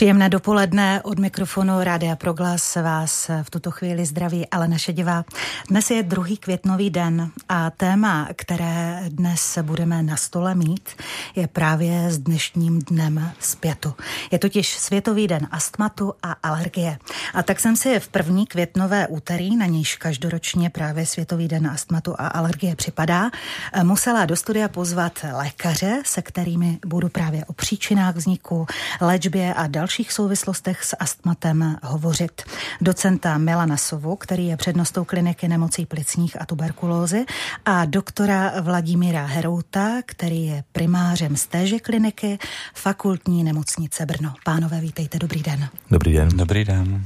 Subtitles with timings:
[0.00, 5.24] Příjemné dopoledne od mikrofonu Rádia Proglas vás v tuto chvíli zdraví ale naše divá.
[5.68, 10.88] Dnes je druhý květnový den a téma, které dnes budeme na stole mít,
[11.36, 13.94] je právě s dnešním dnem zpětu.
[14.30, 16.98] Je totiž Světový den astmatu a alergie.
[17.34, 22.14] A tak jsem si v první květnové úterý, na níž každoročně právě Světový den astmatu
[22.18, 23.30] a alergie připadá,
[23.82, 28.66] musela do studia pozvat lékaře, se kterými budu právě o příčinách vzniku,
[29.00, 32.42] léčbě a dalších souvislostech s astmatem hovořit.
[32.80, 37.24] Docenta Milana Sovu, který je přednostou kliniky nemocí plicních a tuberkulózy
[37.64, 42.38] a doktora Vladimíra Herouta, který je primářem z téže kliniky
[42.74, 44.34] fakultní nemocnice Brno.
[44.44, 45.68] Pánové, vítejte, dobrý den.
[45.90, 46.28] Dobrý den.
[46.28, 47.04] Dobrý den.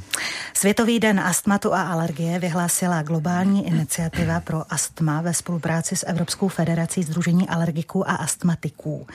[0.55, 7.03] Světový den astmatu a alergie vyhlásila globální iniciativa pro astma ve spolupráci s Evropskou federací
[7.03, 9.07] Združení alergiků a astmatiků.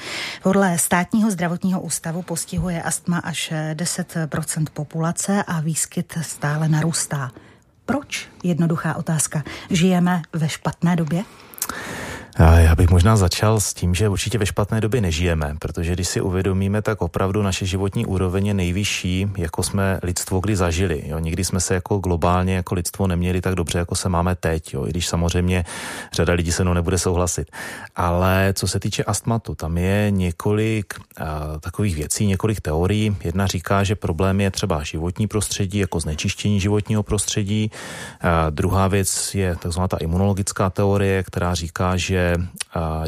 [0.44, 7.32] Podle státního zdravotního ústavu postihuje astma až 10% populace a výskyt stále narůstá.
[7.86, 8.30] Proč?
[8.44, 9.44] Jednoduchá otázka.
[9.70, 11.24] Žijeme ve špatné době?
[12.38, 16.22] Já bych možná začal s tím, že určitě ve špatné době nežijeme, protože když si
[16.22, 21.04] uvědomíme, tak opravdu naše životní úroveň je nejvyšší, jako jsme lidstvo kdy zažili.
[21.06, 21.20] Jo.
[21.20, 24.88] Nikdy jsme se jako globálně jako lidstvo neměli tak dobře, jako se máme teď, jo.
[24.88, 25.66] i když samozřejmě
[26.14, 27.52] řada lidí se mnou nebude souhlasit.
[27.96, 31.26] Ale co se týče astmatu, tam je několik uh,
[31.60, 33.18] takových věcí, několik teorií.
[33.24, 37.72] Jedna říká, že problém je třeba životní prostředí, jako znečištění životního prostředí.
[38.24, 42.29] Uh, druhá věc je takzvaná ta imunologická teorie, která říká, že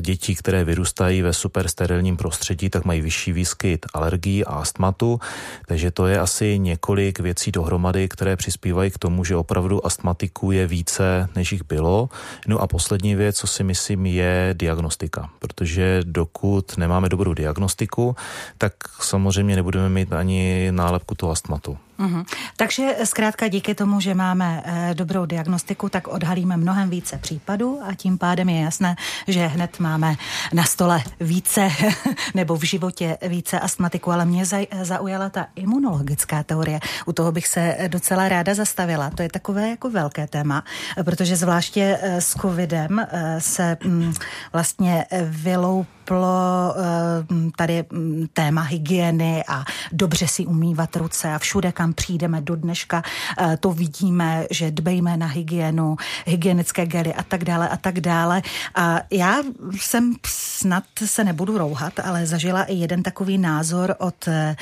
[0.02, 5.20] děti, které vyrůstají ve supersterilním prostředí, tak mají vyšší výskyt alergií a astmatu,
[5.68, 10.68] takže to je asi několik věcí dohromady, které přispívají k tomu, že opravdu astmatiků je
[10.68, 12.10] více, než jich bylo.
[12.48, 18.16] No a poslední věc, co si myslím, je diagnostika, protože dokud nemáme dobrou diagnostiku,
[18.58, 21.78] tak samozřejmě nebudeme mít ani nálepku toho astmatu.
[22.02, 22.26] Mm-hmm.
[22.56, 27.94] Takže zkrátka díky tomu, že máme e, dobrou diagnostiku, tak odhalíme mnohem více případů a
[27.96, 28.96] tím pádem je jasné,
[29.28, 30.16] že hned máme
[30.54, 31.70] na stole více
[32.36, 36.80] nebo v životě více astmatiku, ale mě zaj, zaujala ta imunologická teorie.
[37.06, 39.10] U toho bych se docela ráda zastavila.
[39.10, 40.64] To je takové jako velké téma,
[41.06, 44.14] protože zvláště eh, s covidem eh, se mm,
[44.54, 51.72] vlastně vyloupí vypuklo eh, tady mm, téma hygieny a dobře si umývat ruce a všude,
[51.72, 53.04] kam přijdeme do dneška,
[53.40, 55.96] eh, to vidíme, že dbejme na hygienu,
[56.26, 58.42] hygienické gely a tak dále a tak dále.
[58.76, 59.38] A já
[59.72, 64.56] jsem snad se nebudu rouhat, ale zažila i jeden takový názor od eh,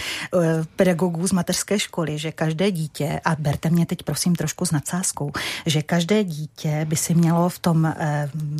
[0.75, 5.31] pedagogů z mateřské školy, že každé dítě, a berte mě teď prosím trošku s nadsázkou,
[5.65, 7.93] že každé dítě by si mělo v tom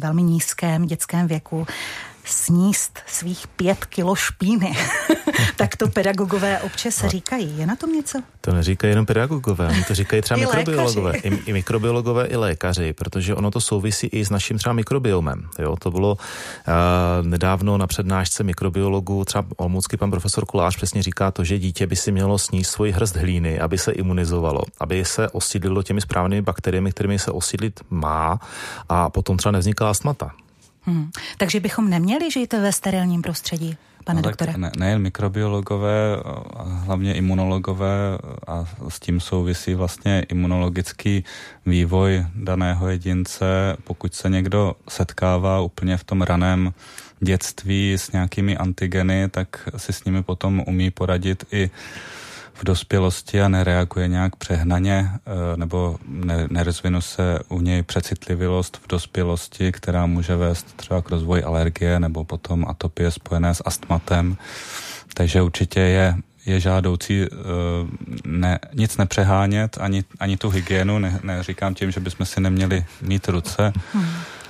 [0.01, 1.67] velmi nízkém dětském věku
[2.31, 4.77] sníst svých pět kilo špíny.
[5.55, 7.57] tak to pedagogové občas říkají.
[7.57, 8.21] Je na tom něco?
[8.41, 11.17] To neříkají jenom pedagogové, oni to říkají třeba I mikrobiologové.
[11.17, 15.49] I, I mikrobiologové, i lékaři, protože ono to souvisí i s naším třeba mikrobiomem.
[15.59, 21.31] Jo, to bylo uh, nedávno na přednášce mikrobiologů, třeba olmůcky pan profesor Kuláš přesně říká
[21.31, 25.29] to, že dítě by si mělo sníst svoji hrst hlíny, aby se imunizovalo, aby se
[25.29, 28.39] osídlilo těmi správnými bakteriemi, kterými se osídlit má
[28.89, 30.31] a potom třeba nevzniká astmata.
[30.89, 31.09] Hmm.
[31.37, 34.53] Takže bychom neměli žít ve sterilním prostředí, pane no, doktore?
[34.57, 36.17] Ne, nejen mikrobiologové,
[36.85, 38.17] hlavně imunologové
[38.47, 41.23] a s tím souvisí vlastně imunologický
[41.65, 43.77] vývoj daného jedince.
[43.83, 46.73] Pokud se někdo setkává úplně v tom raném
[47.19, 51.69] dětství s nějakými antigeny, tak si s nimi potom umí poradit i
[52.59, 58.87] v dospělosti a nereaguje nějak přehnaně, eh, nebo ne, nerozvinu se u něj přecitlivilost v
[58.87, 64.37] dospělosti, která může vést třeba k rozvoji alergie nebo potom atopie spojené s astmatem.
[65.13, 66.15] Takže určitě je
[66.45, 67.27] je žádoucí uh,
[68.25, 73.27] ne, nic nepřehánět, ani, ani tu hygienu, ne, neříkám tím, že bychom si neměli mít
[73.27, 74.05] ruce, hmm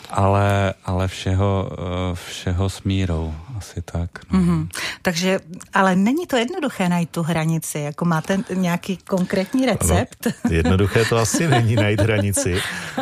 [0.09, 4.31] ale, ale všeho, eh, všeho s mírou, asi tak.
[4.31, 4.39] No.
[4.39, 4.67] Mm-hmm.
[5.01, 5.39] Takže,
[5.73, 10.27] ale není to jednoduché najít tu hranici, jako máte nějaký konkrétní recept?
[10.45, 12.61] No, jednoduché to asi není najít hranici,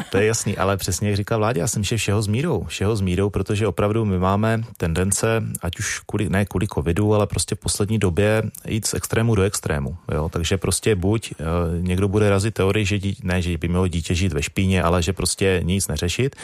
[0.10, 2.96] to je jasný, ale přesně jak říká vládě, já jsem že všeho s mírou, všeho
[2.96, 7.56] s mírou, protože opravdu my máme tendence, ať už kvůli, ne kvůli covidu, ale prostě
[7.56, 11.46] v poslední době jít z extrému do extrému, jo, takže prostě buď uh,
[11.86, 15.04] někdo bude razit teorii, že dítě, ne, že by mělo dítě žít ve špíně, ale
[15.04, 16.36] že prostě nic neřešit,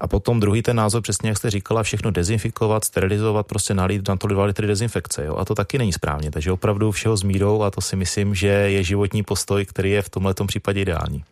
[0.00, 4.16] a potom druhý ten názor, přesně jak jste říkala, všechno dezinfikovat, sterilizovat, prostě nalít na
[4.16, 5.24] to 2 litry dezinfekce.
[5.24, 5.36] Jo?
[5.36, 6.30] A to taky není správně.
[6.30, 10.02] Takže opravdu všeho s mírou a to si myslím, že je životní postoj, který je
[10.02, 11.24] v tomhle případě ideální.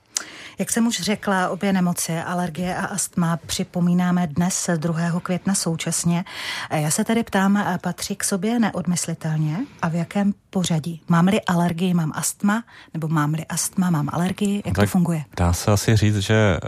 [0.58, 5.20] Jak jsem už řekla, obě nemoci, alergie a astma připomínáme dnes 2.
[5.22, 6.24] května současně.
[6.70, 11.02] Já se tedy ptám, patří k sobě neodmyslitelně a v jakém pořadí?
[11.08, 12.64] Mám-li alergii, mám astma,
[12.94, 14.62] nebo mám-li astma, mám alergii?
[14.66, 15.24] Jak tak to funguje?
[15.36, 16.60] Dá se asi říct, že eh,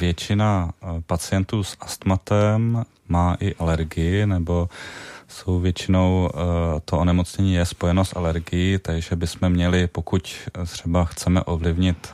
[0.00, 4.68] většina eh, pacientů s astmatem má i alergii, nebo
[5.28, 10.34] jsou většinou, eh, to onemocnění je spojeno s alergií, takže bychom měli, pokud
[10.66, 12.08] třeba chceme ovlivnit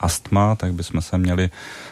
[0.00, 1.50] astma, tak bychom se měli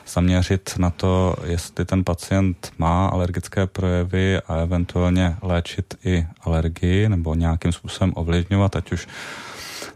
[0.09, 7.35] zaměřit na to, jestli ten pacient má alergické projevy a eventuálně léčit i alergii nebo
[7.35, 9.09] nějakým způsobem ovlivňovat, ať už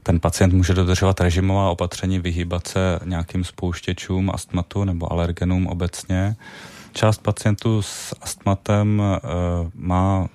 [0.02, 6.36] ten pacient může dodržovat režimová opatření, vyhýbat se nějakým spouštěčům astmatu nebo alergenům obecně.
[6.92, 9.20] Část pacientů s astmatem e,
[9.74, 10.28] má,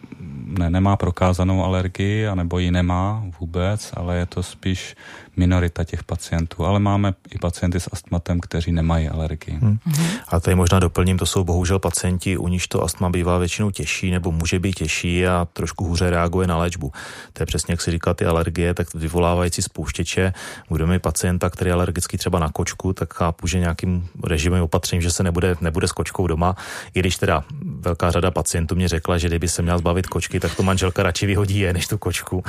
[0.45, 4.95] ne, nemá prokázanou alergii, anebo ji nemá vůbec, ale je to spíš
[5.39, 9.55] minorita těch pacientů, ale máme i pacienty s astmatem, kteří nemají alergii.
[9.55, 9.79] Hmm.
[10.27, 14.11] A tady možná doplním, to jsou bohužel pacienti, u níž to astma bývá většinou těžší
[14.11, 16.91] nebo může být těžší a trošku hůře reaguje na léčbu.
[17.33, 20.33] To je přesně, jak si říká, ty alergie, tak vyvolávající spouštěče.
[20.69, 25.01] Budeme mít pacienta, který je alergický třeba na kočku, tak chápu, že nějakým režimem opatřením,
[25.01, 26.55] že se nebude, nebude s kočkou doma.
[26.93, 27.43] I když teda
[27.79, 31.25] velká řada pacientů mě řekla, že kdyby se měl zbavit kočky, tak to manželka radši
[31.25, 32.43] vyhodí je, než tu kočku.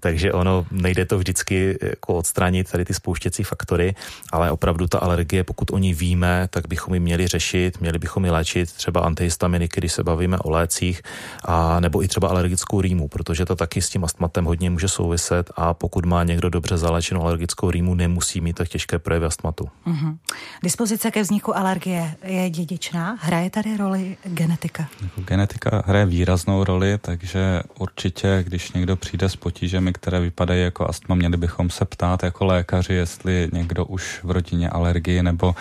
[0.00, 2.22] Takže ono nejde to vždycky jako
[2.70, 3.94] tady ty spouštěcí faktory,
[4.32, 8.24] ale opravdu ta alergie, pokud o ní víme, tak bychom ji měli řešit, měli bychom
[8.24, 11.02] ji léčit třeba antihistaminiky, když se bavíme o lécích,
[11.44, 15.50] a nebo i třeba alergickou rýmu, protože to taky s tím astmatem hodně může souviset
[15.56, 19.68] a pokud má někdo dobře zaléčenou alergickou rýmu, nemusí mít tak těžké projevy astmatu.
[19.86, 20.16] Mm-hmm.
[20.62, 23.18] Dispozice ke vzniku alergie je dědičná?
[23.20, 24.88] Hraje tady roli genetika?
[25.02, 30.88] Jako genetika hraje výraznou roli, takže určitě, když někdo přijde s potížemi, které vypadají jako
[30.88, 35.54] astma, měli bychom se ptát jako lékaři, jestli někdo už v rodině alergii nebo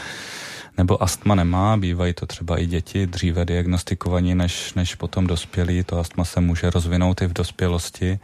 [0.78, 6.00] nebo astma nemá, bývají to třeba i děti dříve diagnostikovaní než, než potom dospělí, to
[6.00, 8.20] astma se může rozvinout i v dospělosti.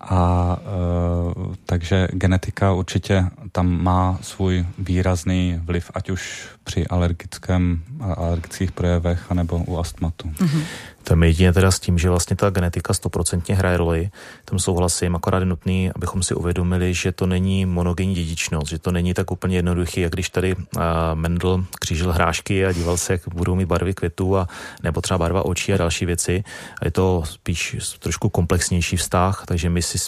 [0.00, 8.72] A e, takže genetika určitě tam má svůj výrazný vliv, ať už při alergickém, alergických
[8.72, 10.28] projevech anebo u astmatu.
[10.28, 10.62] Mm-hmm.
[11.04, 14.10] Tam jedině teda s tím, že vlastně ta genetika stoprocentně hraje roli,
[14.44, 18.92] tam souhlasím, akorát je nutný, abychom si uvědomili, že to není monogenní dědičnost, že to
[18.92, 20.82] není tak úplně jednoduchý, jak když tady uh,
[21.14, 24.48] Mendel křížil hrášky a díval se, jak budou mít barvy květů a
[24.82, 26.44] nebo třeba barva očí a další věci.
[26.80, 29.98] A je to spíš trošku komplexnější vztah, takže my si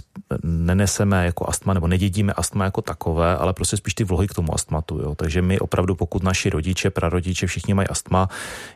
[0.42, 4.54] neneseme jako astma nebo nedědíme astma jako takové, ale prostě spíš ty vlohy k tomu
[4.54, 4.98] astmatu.
[4.98, 5.14] Jo.
[5.14, 8.28] Takže my opravdu, pokud naši rodiče, prarodiče, všichni mají astma,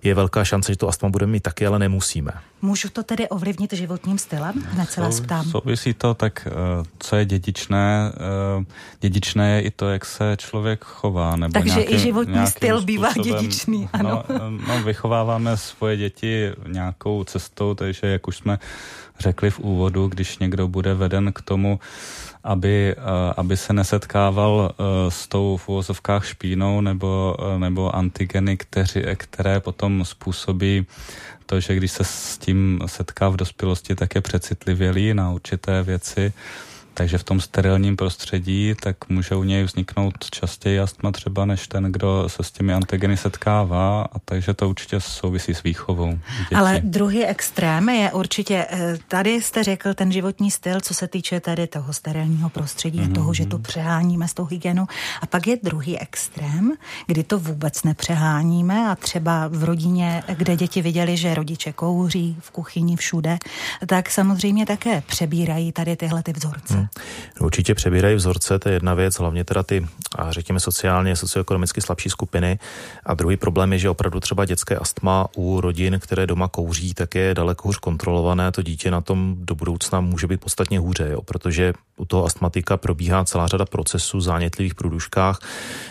[0.03, 2.32] je velká šance, že to astma budeme mít taky, ale nemusí musíme.
[2.62, 4.55] Můžu to tedy ovlivnit životním stylem?
[4.70, 5.44] Hned se vás ptám.
[5.44, 8.12] Souvisí to, tak eh, co je dědičné?
[8.61, 8.65] Eh,
[9.00, 11.37] dědičné je i to, jak se člověk chová.
[11.37, 14.25] Nebo Takže nějakým, i životní styl bývá způsobem, dědičný, no, ano.
[14.29, 18.59] No, no, vychováváme svoje děti nějakou cestou, takže jak už jsme
[19.19, 21.81] řekli v úvodu, když někdo bude veden k tomu,
[22.49, 23.03] aby, eh,
[23.37, 24.75] aby se nesetkával
[25.09, 30.87] s tou v uvozovkách špínou nebo, nebo antigeny, kteři, které potom způsobí
[31.47, 36.33] to, že když se s tím setká v dospělosti, tak je přecitlivělý na určité věci
[36.99, 41.84] takže v tom sterilním prostředí tak může u něj vzniknout častěji astma třeba než ten,
[41.84, 46.11] kdo se s těmi antigeny setkává a takže to určitě souvisí s výchovou.
[46.11, 46.55] Dětí.
[46.55, 51.41] Ale druhý extrém je určitě, eh, tady jste řekl ten životní styl, co se týče
[51.41, 53.11] tady toho sterilního prostředí mm-hmm.
[53.11, 53.63] a toho, že to mhm.
[53.63, 54.87] přeháníme s tou hygienou.
[55.22, 56.72] A pak je druhý extrém,
[57.06, 62.51] kdy to vůbec nepřeháníme a třeba v rodině, kde děti viděli, že rodiče kouří v
[62.51, 63.39] kuchyni všude,
[63.87, 66.77] tak samozřejmě také přebírají tady tyhle ty vzorce.
[66.77, 66.88] Mm.
[67.41, 72.11] Určitě přebírají vzorce, to je jedna věc, hlavně teda ty, a řekněme, sociálně, socioekonomicky slabší
[72.11, 72.59] skupiny.
[73.07, 77.15] A druhý problém je, že opravdu třeba dětské astma u rodin, které doma kouří, tak
[77.15, 78.53] je daleko hůř kontrolované.
[78.53, 82.77] To dítě na tom do budoucna může být podstatně hůře, jo, protože u toho astmatika
[82.77, 85.39] probíhá celá řada procesů zánětlivých průduškách.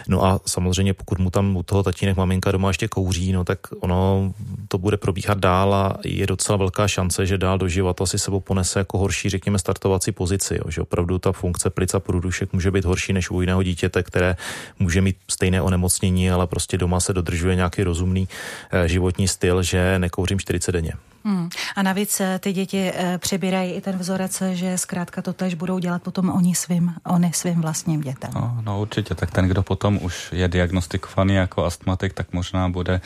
[0.07, 3.59] No a samozřejmě, pokud mu tam u toho tatínek, maminka doma ještě kouří, no tak
[3.79, 4.33] ono
[4.67, 8.39] to bude probíhat dál a je docela velká šance, že dál do života si sebou
[8.39, 12.71] ponese jako horší, řekněme, startovací pozici, jo, že opravdu ta funkce plic a průdušek může
[12.71, 14.35] být horší než u jiného dítěte, které
[14.79, 18.27] může mít stejné onemocnění, ale prostě doma se dodržuje nějaký rozumný
[18.71, 20.93] eh, životní styl, že nekouřím 40 denně.
[21.25, 21.49] Hmm.
[21.75, 25.79] A navíc eh, ty děti e, přebírají i ten vzorec, že zkrátka to tež budou
[25.79, 28.29] dělat potom oni svým, oni svým vlastním dětem.
[28.35, 33.01] No, no určitě, tak ten, kdo potom už je diagnostikovaný jako astmatik, tak možná bude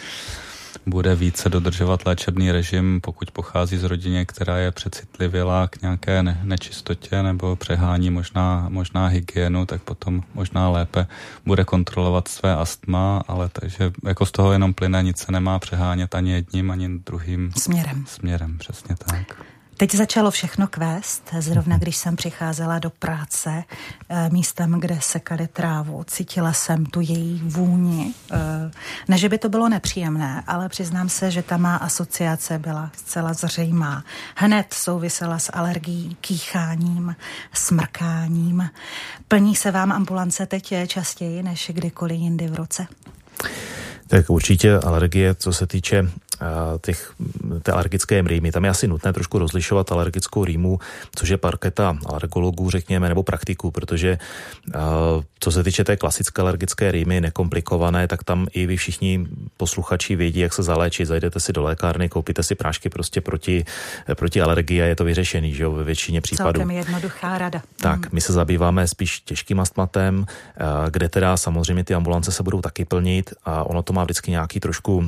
[0.85, 7.23] bude více dodržovat léčebný režim, pokud pochází z rodině, která je přecitlivěla k nějaké nečistotě
[7.23, 11.07] nebo přehání možná, možná hygienu, tak potom možná lépe
[11.45, 16.15] bude kontrolovat své astma, ale takže jako z toho jenom plyne, nic se nemá přehánět
[16.15, 18.05] ani jedním, ani druhým směrem.
[18.07, 19.43] Směrem, přesně tak.
[19.77, 23.63] Teď začalo všechno kvést, zrovna když jsem přicházela do práce
[24.09, 26.03] eh, místem, kde sekali trávu.
[26.07, 28.13] Cítila jsem tu její vůni.
[28.31, 28.71] Eh,
[29.07, 33.33] ne, že by to bylo nepříjemné, ale přiznám se, že ta má asociace byla zcela
[33.33, 34.03] zřejmá.
[34.35, 37.15] Hned souvisela s alergií, kýcháním,
[37.53, 38.69] smrkáním.
[39.27, 42.87] Plní se vám ambulance teď častěji než kdykoliv jindy v roce?
[44.07, 46.11] Tak určitě alergie, co se týče
[46.81, 47.13] těch,
[47.63, 48.51] té alergické rýmy.
[48.51, 50.79] Tam je asi nutné trošku rozlišovat alergickou rýmu,
[51.15, 54.17] což je parketa alergologů, řekněme, nebo praktiků, protože
[55.39, 60.39] co se týče té klasické alergické rýmy, nekomplikované, tak tam i vy všichni posluchači vědí,
[60.39, 61.07] jak se zaléčit.
[61.07, 63.65] Zajdete si do lékárny, koupíte si prášky prostě proti,
[64.15, 66.59] proti alergii a je to vyřešený, že jo, ve většině případů.
[66.59, 67.61] Celkem jednoduchá rada.
[67.77, 68.09] Tak, mm.
[68.11, 70.25] my se zabýváme spíš těžkým astmatem,
[70.89, 74.59] kde teda samozřejmě ty ambulance se budou taky plnit a ono to má vždycky nějaký
[74.59, 75.05] trošku,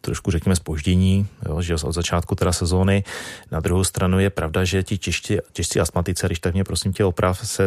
[0.00, 3.04] trošku řekněme spoždění, jo, že od začátku teda sezóny.
[3.50, 7.04] Na druhou stranu je pravda, že ti těžcí, těžcí astmatice, když tak mě prosím tě
[7.04, 7.64] oprav, se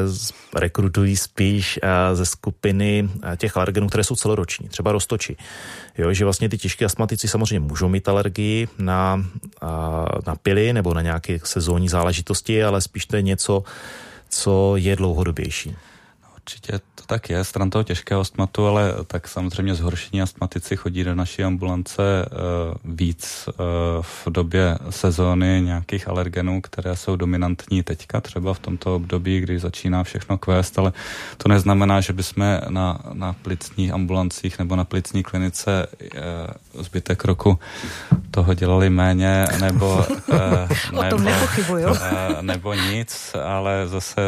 [0.55, 1.79] rekrutují spíš
[2.13, 5.37] ze skupiny těch alergenů, které jsou celoroční, třeba roztoči.
[5.97, 9.25] Jo, že vlastně ty těžké astmatici samozřejmě můžou mít alergii na,
[10.27, 13.63] na pily nebo na nějaké sezónní záležitosti, ale spíš to je něco,
[14.29, 15.75] co je dlouhodobější.
[16.41, 21.15] Určitě to tak je, stran toho těžkého astmatu, ale tak samozřejmě zhoršení astmatici chodí do
[21.15, 23.55] naší ambulance uh, víc uh,
[24.01, 30.03] v době sezóny nějakých alergenů, které jsou dominantní teďka, třeba v tomto období, kdy začíná
[30.03, 30.93] všechno kvést, ale
[31.37, 35.87] to neznamená, že bychom na, na plicních ambulancích nebo na plicní klinice
[36.75, 37.59] uh, zbytek roku
[38.31, 40.05] toho dělali méně, nebo,
[41.01, 41.17] nebo,
[41.79, 41.97] uh,
[42.41, 44.21] nebo nic, ale zase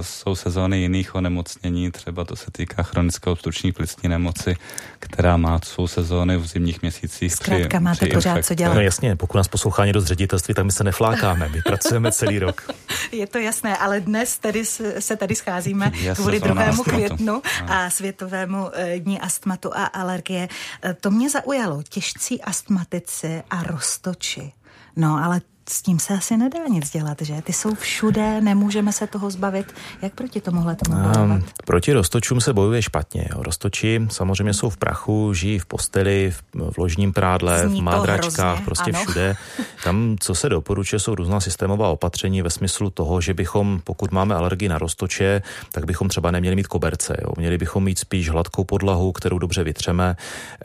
[0.00, 4.56] jsou sezóny jiných onemocnění onemocnění, třeba to se týká chronické obstrukční plicní nemoci,
[4.98, 7.34] která má svou sezóny v zimních měsících.
[7.34, 8.48] Zkrátka při, máte při pořád infekce.
[8.48, 8.74] co dělat.
[8.74, 12.38] No jasně, pokud nás poslouchá někdo z ředitelství, tak my se neflákáme, my pracujeme celý
[12.38, 12.70] rok.
[13.12, 14.64] Je to jasné, ale dnes tedy
[14.98, 20.48] se tady scházíme yes, kvůli druhému květnu a světovému eh, dní astmatu a alergie.
[20.82, 24.52] Eh, to mě zaujalo, těžcí astmatici a roztoči.
[24.96, 27.42] No, ale s tím se asi nedá nic dělat, že?
[27.42, 29.74] Ty jsou všude, nemůžeme se toho zbavit.
[30.02, 31.16] Jak proti tomuhle tomu bojovat?
[31.16, 33.28] Um, proti roztočům se bojuje špatně.
[33.30, 33.42] Jo.
[33.42, 38.64] Roztoči samozřejmě jsou v prachu, žijí v posteli, v, v ložním prádle, Zní v mádračkách,
[38.64, 39.00] prostě ano.
[39.00, 39.36] všude.
[39.84, 44.34] Tam, co se doporučuje, jsou různá systémová opatření ve smyslu toho, že bychom, pokud máme
[44.34, 45.42] alergii na roztoče,
[45.72, 47.16] tak bychom třeba neměli mít koberce.
[47.22, 47.32] Jo.
[47.36, 50.16] Měli bychom mít spíš hladkou podlahu, kterou dobře vytřeme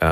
[0.02, 0.08] uh,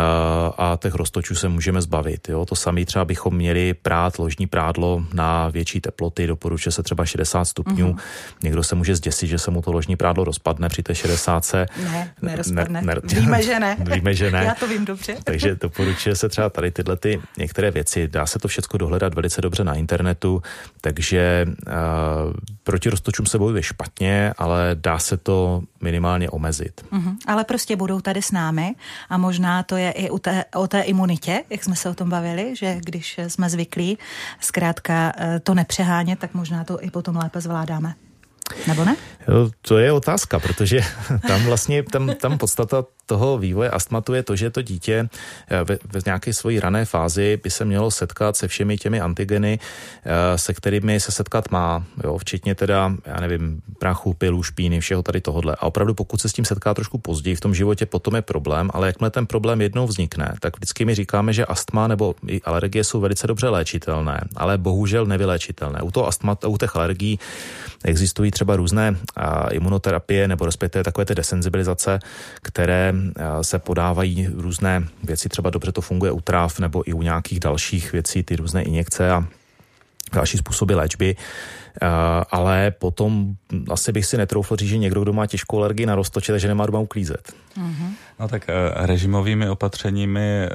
[0.58, 2.28] a těch roztočů se můžeme zbavit.
[2.28, 2.46] Jo.
[2.46, 7.04] To samé třeba bychom měli prát ložní prádlo prádlo na větší teploty, doporučuje se třeba
[7.04, 7.92] 60 stupňů.
[7.92, 8.00] Mm-hmm.
[8.42, 11.52] Někdo se může zděsit, že se mu to ložní prádlo rozpadne při té 60.
[11.52, 12.82] Ne, nerozpadne.
[12.82, 13.76] Ne, ne, víme, že ne.
[13.94, 14.44] Víme, že ne.
[14.44, 15.16] Já to vím dobře.
[15.24, 18.08] Takže doporučuje se třeba tady tyhle ty některé věci.
[18.08, 20.42] Dá se to všechno dohledat velice dobře na internetu,
[20.80, 22.32] takže uh,
[22.70, 26.84] proti roztočům se bojuje špatně, ale dá se to minimálně omezit.
[26.92, 27.16] Mm-hmm.
[27.26, 28.74] Ale prostě budou tady s námi
[29.08, 32.10] a možná to je i u té, o té imunitě, jak jsme se o tom
[32.10, 33.98] bavili, že když jsme zvyklí
[34.40, 37.94] zkrátka eh, to nepřehánět, tak možná to i potom lépe zvládáme.
[38.66, 38.96] Nebo ne?
[39.28, 40.80] Jo, to je otázka, protože
[41.28, 45.08] tam vlastně tam, tam podstata toho vývoje astmatu je to, že to dítě
[45.50, 49.58] eh, ve, ve nějaké svojí rané fázi by se mělo setkat se všemi těmi antigeny,
[49.58, 55.02] eh, se kterými se setkat má, jo, včetně teda, já nevím, prachu, pilu, špíny, všeho
[55.02, 55.56] tady tohohle.
[55.58, 58.70] A opravdu pokud se s tím setká trošku později v tom životě, potom je problém,
[58.70, 62.84] ale jakmile ten problém jednou vznikne, tak vždycky mi říkáme, že astma nebo i alergie
[62.84, 65.82] jsou velice dobře léčitelné, ale bohužel nevyléčitelné.
[65.82, 67.18] U toho astma, u těch alergií
[67.84, 68.96] existují třeba různé
[69.50, 71.98] imunoterapie nebo respektive takové ty desenzibilizace,
[72.42, 72.94] které
[73.42, 77.92] se podávají různé věci, třeba dobře to funguje u tráv nebo i u nějakých dalších
[77.92, 79.24] věcí, ty různé injekce a
[80.12, 81.16] další způsoby léčby,
[82.30, 83.34] ale potom
[83.70, 86.66] asi bych si netroufl říct, že někdo, kdo má těžkou alergii na roztoče, že nemá
[86.66, 87.32] doma uklízet.
[87.58, 87.90] Mm-hmm.
[88.20, 90.48] No tak eh, režimovými opatřeními eh,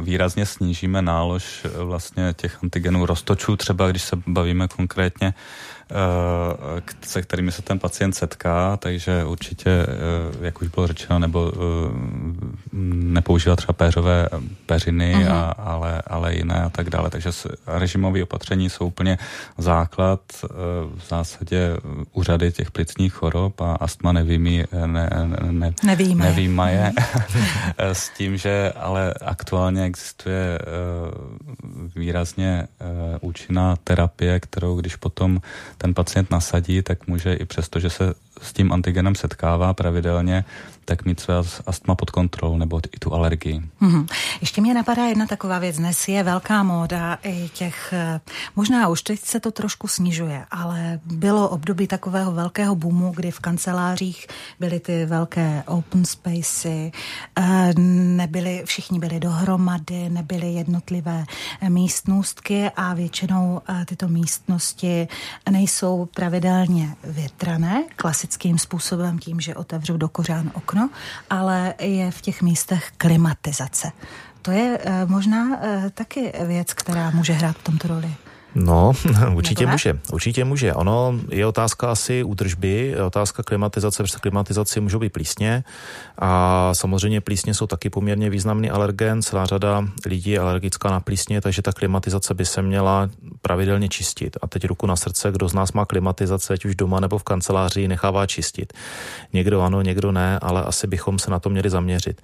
[0.00, 5.34] výrazně snížíme nálož eh, vlastně těch antigenů roztočů, třeba když se bavíme konkrétně
[5.90, 9.86] Eh, se kterými se ten pacient setká, takže určitě, eh,
[10.40, 11.58] jak už bylo řečeno, nebo eh,
[12.92, 14.28] nepoužívat třeba péřové
[14.66, 15.32] peřiny, uh-huh.
[15.32, 17.10] a, ale, ale jiné a tak dále.
[17.10, 17.30] Takže
[17.66, 19.18] režimové opatření jsou úplně
[19.58, 20.20] základ
[20.96, 21.76] v zásadě
[22.12, 25.10] úřady těch plicních chorob a astma nevýmí, ne,
[25.50, 26.30] ne, nevýmaje.
[26.30, 26.92] nevýmaje
[27.78, 30.58] s tím, že ale aktuálně existuje
[31.96, 32.68] výrazně
[33.20, 35.40] účinná terapie, kterou když potom
[35.78, 40.44] ten pacient nasadí, tak může i přesto, že se s tím antigenem setkává pravidelně,
[40.86, 41.34] tak mít své
[41.66, 43.62] astma pod kontrolou nebo i tu alergii.
[43.82, 44.06] Mm-hmm.
[44.40, 45.76] Ještě mě napadá jedna taková věc.
[45.76, 48.20] Dnes je velká móda i těch, eh,
[48.56, 53.40] možná už teď se to trošku snižuje, ale bylo období takového velkého boomu, kdy v
[53.40, 54.26] kancelářích
[54.60, 56.92] byly ty velké open spacey,
[57.36, 57.74] eh,
[58.16, 61.24] nebyly, všichni byli dohromady, nebyly jednotlivé
[61.68, 65.08] místnostky a většinou eh, tyto místnosti
[65.50, 67.84] nejsou pravidelně větrané,
[68.26, 70.90] klasickým způsobem tím, že otevřu do kořán okno
[71.30, 73.92] ale je v těch místech klimatizace.
[74.42, 78.14] To je eh, možná eh, taky věc, která může hrát v tomto roli.
[78.56, 78.92] No,
[79.34, 79.98] určitě může.
[80.12, 80.74] Určitě může.
[80.74, 85.64] Ono je otázka asi údržby, otázka klimatizace, protože klimatizaci můžou být plísně
[86.18, 89.22] a samozřejmě plísně jsou taky poměrně významný alergen.
[89.22, 93.10] Celá řada lidí je alergická na plísně, takže ta klimatizace by se měla
[93.42, 94.36] pravidelně čistit.
[94.42, 97.22] A teď ruku na srdce, kdo z nás má klimatizace, ať už doma nebo v
[97.22, 98.72] kanceláři, nechává čistit.
[99.32, 102.22] Někdo ano, někdo ne, ale asi bychom se na to měli zaměřit.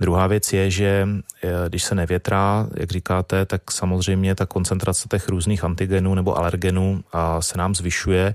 [0.00, 1.08] Druhá věc je, že
[1.42, 7.04] eh, když se nevětrá, jak říkáte, tak samozřejmě ta koncentrace těch různých antigenů nebo alergenů
[7.12, 8.34] a se nám zvyšuje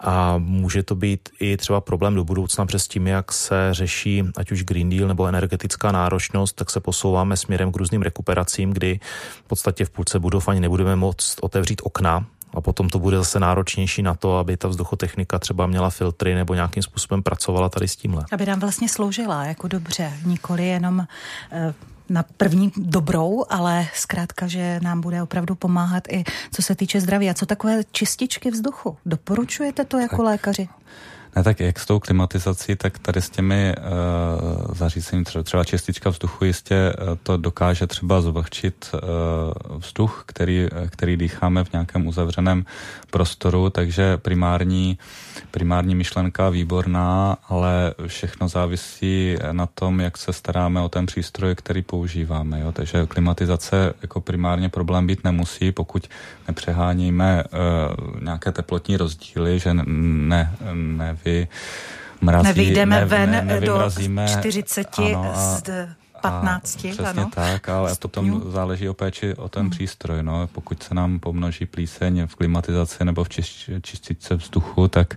[0.00, 4.52] a může to být i třeba problém do budoucna přes tím, jak se řeší ať
[4.52, 9.00] už Green Deal nebo energetická náročnost, tak se posouváme směrem k různým rekuperacím, kdy
[9.44, 13.40] v podstatě v půlce budov ani nebudeme moct otevřít okna, a potom to bude zase
[13.40, 17.96] náročnější na to, aby ta vzduchotechnika třeba měla filtry nebo nějakým způsobem pracovala tady s
[17.96, 18.24] tímhle.
[18.32, 21.06] Aby nám vlastně sloužila jako dobře, nikoli jenom
[21.52, 21.74] eh,
[22.10, 26.24] na první dobrou, ale zkrátka, že nám bude opravdu pomáhat i
[26.54, 27.30] co se týče zdraví.
[27.30, 28.96] A co takové čističky vzduchu?
[29.06, 30.26] Doporučujete to jako tak.
[30.26, 30.68] lékaři?
[31.36, 36.10] Ne, tak jak s tou klimatizací, tak tady s těmi uh, zařízením, třeba, třeba čistička
[36.10, 42.64] vzduchu, jistě uh, to dokáže třeba zvlhčit uh, vzduch, který, který dýcháme v nějakém uzavřeném
[43.10, 44.98] prostoru, takže primární,
[45.50, 51.82] primární myšlenka výborná, ale všechno závisí na tom, jak se staráme o ten přístroj, který
[51.82, 52.60] používáme.
[52.60, 52.72] Jo?
[52.72, 56.08] Takže klimatizace jako primárně problém být nemusí, pokud
[56.48, 61.48] nepřeháníme uh, nějaké teplotní rozdíly, že ne, ne vy
[62.20, 63.90] mrazí, Nevyjdeme ne, ven ne, do
[64.26, 65.62] 40 ano, a, z
[66.20, 66.76] 15.
[66.76, 68.38] A přesně ano, tak, ale stupňů.
[68.38, 69.70] potom záleží o péči o ten hmm.
[69.70, 70.22] přístroj.
[70.22, 70.46] No.
[70.46, 75.14] Pokud se nám pomnoží plíseň v klimatizaci nebo v čiš, čističce vzduchu, tak,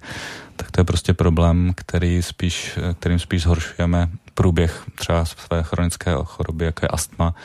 [0.55, 6.65] tak to je prostě problém, který spíš, kterým spíš zhoršujeme průběh třeba své chronické choroby,
[6.65, 7.35] jako je astma,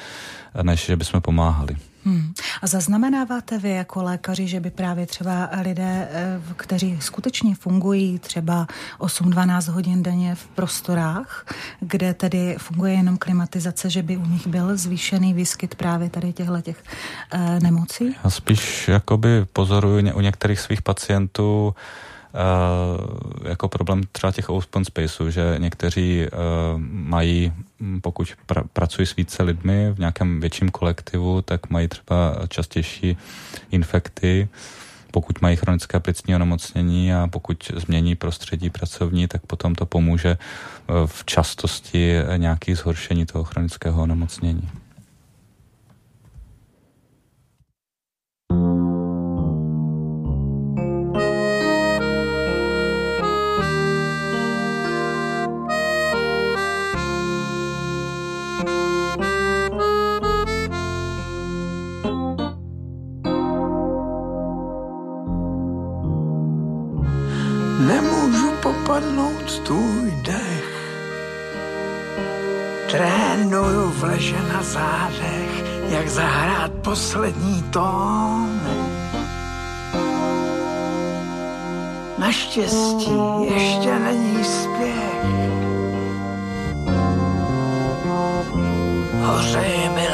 [0.62, 1.77] než že bychom pomáhali.
[2.09, 2.33] Hmm.
[2.62, 8.66] A zaznamenáváte vy jako lékaři, že by právě třeba lidé, eh, kteří skutečně fungují třeba
[8.99, 11.47] 8-12 hodin denně v prostorách,
[11.81, 16.61] kde tedy funguje jenom klimatizace, že by u nich byl zvýšený výskyt právě tady těchto
[16.61, 16.85] těch
[17.33, 18.16] eh, nemocí?
[18.25, 21.75] Já spíš jakoby pozoruju u některých svých pacientů
[23.49, 27.53] jako problém třeba těch open spaceů, že někteří uh, mají,
[28.01, 33.17] pokud pra, pracují s více lidmi v nějakém větším kolektivu, tak mají třeba častější
[33.71, 34.49] infekty,
[35.11, 41.07] pokud mají chronické plicní onemocnění a pokud změní prostředí pracovní, tak potom to pomůže uh,
[41.07, 44.69] v častosti nějakých zhoršení toho chronického onemocnění.
[68.88, 70.64] Napadnout tvůj dech.
[72.91, 78.61] Trénuju v leže na zádech, jak zahrát poslední tón.
[82.19, 83.11] Naštěstí
[83.55, 85.25] ještě není spěch.
[89.23, 90.09] Hořeje mi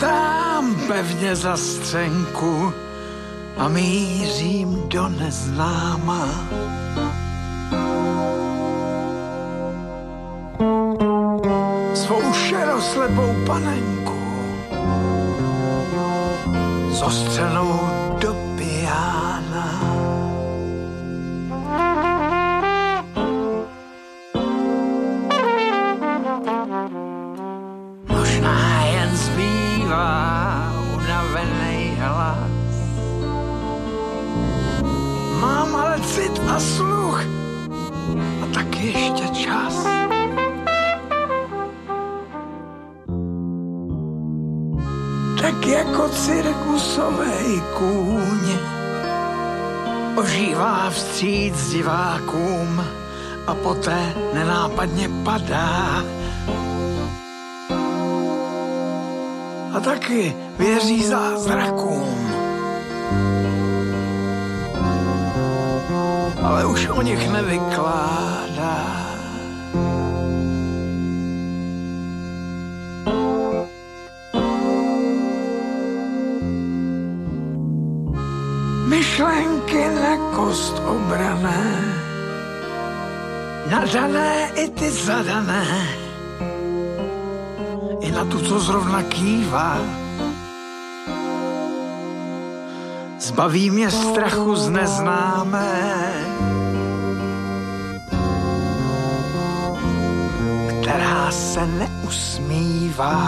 [0.00, 2.72] Chytám pevně za střenku
[3.56, 6.28] a mířím do neznáma.
[11.94, 14.20] Svou šeroslepou panenku
[16.90, 17.80] zostřenou
[50.40, 52.84] Ožívá vstříc divákům
[53.46, 56.04] a poté nenápadně padá.
[59.74, 62.32] A taky věří zázrakům.
[66.42, 69.09] Ale už o nich nevykládá.
[79.20, 81.64] Myšlenky na kost obrané,
[83.68, 85.64] nadané i ty zadané,
[88.00, 89.76] i na tu, co zrovna kývá.
[93.20, 95.76] Zbaví mě strachu z neznámé,
[100.80, 103.20] která se neusmívá.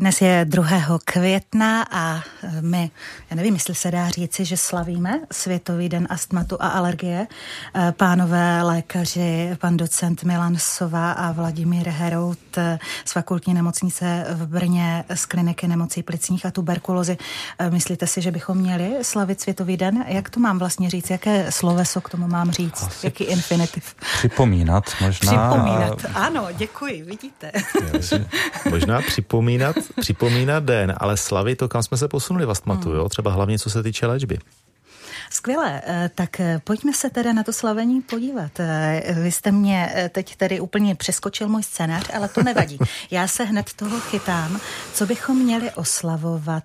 [0.00, 0.98] Dnes je 2.
[1.04, 2.20] května a
[2.60, 2.90] my,
[3.30, 7.26] já nevím, jestli se dá říci, že slavíme Světový den astmatu a alergie.
[7.90, 12.38] Pánové lékaři, pan docent Milan Sova a Vladimír Herout
[13.04, 17.16] z fakultní nemocnice v Brně z kliniky nemocí plicních a tuberkulózy.
[17.70, 20.04] Myslíte si, že bychom měli slavit Světový den?
[20.08, 21.10] Jak to mám vlastně říct?
[21.10, 22.82] Jaké sloveso k tomu mám říct?
[22.82, 23.94] Asi Jaký infinitiv?
[24.18, 25.50] Připomínat možná.
[25.50, 27.52] Připomínat, ano, děkuji, vidíte.
[28.70, 32.98] možná připomínat připomínat den, ale slavy to, kam jsme se posunuli v astmatu, hmm.
[32.98, 33.08] jo?
[33.08, 34.38] třeba hlavně co se týče léčby.
[35.32, 38.60] Skvěle, eh, tak eh, pojďme se teda na to slavení podívat.
[38.60, 42.78] Eh, vy jste mě teď tedy úplně přeskočil můj scénář, ale to nevadí.
[43.10, 44.60] Já se hned toho chytám,
[44.92, 46.64] co bychom měli oslavovat.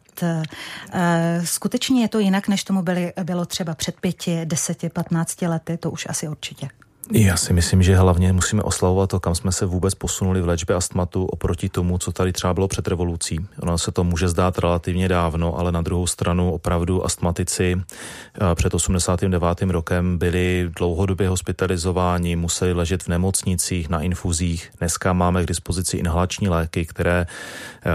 [1.43, 5.91] Skutečně je to jinak, než tomu byly, bylo třeba před pěti, deseti, patnácti lety, to
[5.91, 6.69] už asi určitě.
[7.11, 10.75] Já si myslím, že hlavně musíme oslavovat to, kam jsme se vůbec posunuli v léčbě
[10.75, 13.39] astmatu oproti tomu, co tady třeba bylo před revolucí.
[13.59, 18.73] Ono se to může zdát relativně dávno, ale na druhou stranu opravdu astmatici eh, před
[18.73, 19.61] 89.
[19.61, 24.71] rokem byli dlouhodobě hospitalizováni, museli ležet v nemocnicích, na infuzích.
[24.79, 27.25] Dneska máme k dispozici inhalační léky, které
[27.85, 27.89] eh,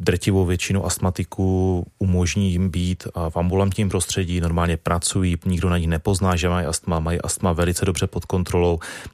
[0.00, 6.36] drtivou většinu astmatiků umožní jim být v ambulantním prostředí, normálně pracují, nikdo na nich nepozná,
[6.36, 8.47] že mají astma, mají astma velice dobře pod kontrolou,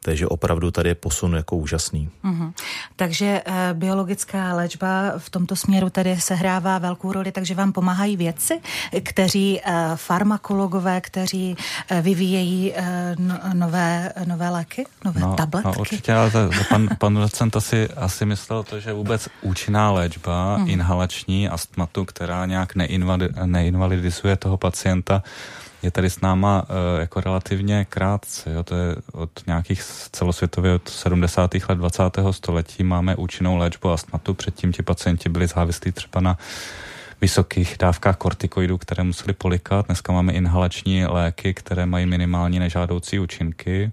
[0.00, 2.10] takže opravdu tady je posun jako úžasný.
[2.24, 2.52] Mm-hmm.
[2.96, 8.60] Takže e, biologická léčba v tomto směru tady sehrává velkou roli, takže vám pomáhají vědci,
[9.02, 9.62] kteří e,
[9.94, 11.56] farmakologové, kteří
[11.88, 15.68] e, vyvíjejí e, no, nové, nové léky, nové no, tabletky.
[15.68, 20.56] No určitě, ale to, pan, pan docent asi, asi myslel to, že vůbec účinná léčba
[20.58, 22.74] mm inhalační astmatu, která nějak
[23.46, 25.22] neinvalidizuje toho pacienta,
[25.84, 28.52] je tady s náma uh, jako relativně krátce.
[28.52, 28.62] Jo?
[28.62, 31.54] To je od nějakých celosvětově od 70.
[31.68, 32.02] let 20.
[32.30, 34.34] století máme účinnou léčbu astmatu.
[34.34, 36.38] Předtím ti pacienti byli závislí třeba na
[37.20, 39.86] vysokých dávkách kortikoidů, které museli polikat.
[39.86, 43.92] Dneska máme inhalační léky, které mají minimální nežádoucí účinky.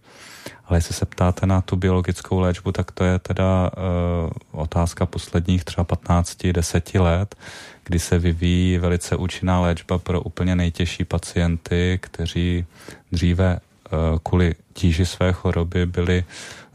[0.65, 5.63] Ale jestli se ptáte na tu biologickou léčbu, tak to je teda uh, otázka posledních
[5.63, 7.36] třeba 15-10 let,
[7.84, 12.65] kdy se vyvíjí velice účinná léčba pro úplně nejtěžší pacienty, kteří
[13.12, 16.24] dříve uh, kvůli tíži své choroby byli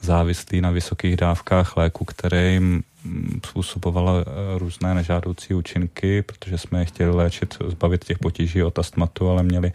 [0.00, 6.78] závislí na vysokých dávkách léku, které jim mm, způsobovala eh, různé nežádoucí účinky, protože jsme
[6.78, 9.72] je chtěli léčit, zbavit těch potíží od astmatu, ale měli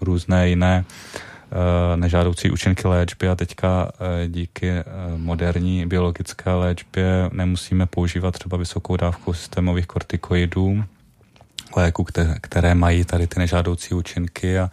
[0.00, 1.39] různé jiné uh, Eh,
[1.96, 4.84] nežádoucí účinky léčby a teďka eh, díky eh,
[5.16, 10.84] moderní biologické léčbě nemusíme používat třeba vysokou dávku systémových kortikoidů,
[11.76, 12.06] léku,
[12.40, 14.70] které mají tady ty nežádoucí účinky a,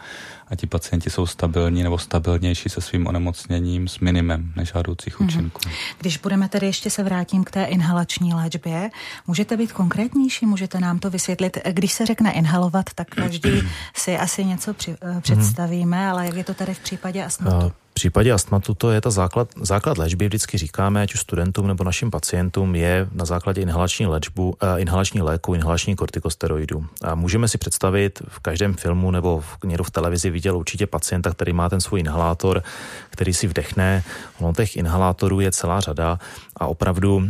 [0.50, 5.26] a ti pacienti jsou stabilní nebo stabilnější se svým onemocněním s minimem nežádoucích mm-hmm.
[5.26, 5.62] účinků.
[6.00, 8.90] Když budeme tedy ještě se vrátím k té inhalační léčbě,
[9.28, 11.58] můžete být konkrétnější, můžete nám to vysvětlit.
[11.72, 13.62] Když se řekne inhalovat, tak každý
[13.96, 15.22] si asi něco při, mhm.
[15.22, 17.72] představíme, ale jak je to tady v případě astmatu?
[17.98, 22.12] Případě astmatu to je ta základ, základ léčby, vždycky říkáme, ať už studentům nebo našim
[22.12, 26.86] pacientům, je na základě inhalační léčbu, uh, inhalační léku, inhalační kortikosteroidu.
[27.02, 31.32] A můžeme si představit, v každém filmu nebo v, někdo v televizi viděl určitě pacienta,
[31.32, 32.64] který má ten svůj inhalátor,
[33.10, 34.04] který si vdechne.
[34.40, 36.20] Ono těch inhalátorů je celá řada
[36.56, 37.24] a opravdu uh,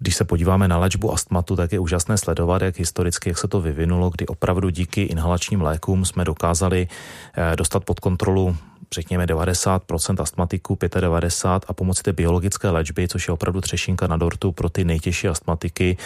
[0.00, 3.60] když se podíváme na léčbu astmatu, tak je úžasné sledovat, jak historicky, jak se to
[3.60, 6.88] vyvinulo, kdy opravdu díky inhalačním lékům jsme dokázali
[7.56, 8.56] dostat pod kontrolu
[8.94, 14.52] řekněme 90% astmatiků, 95% a pomocí té biologické léčby, což je opravdu třešinka na dortu
[14.52, 15.96] pro ty nejtěžší astmatiky,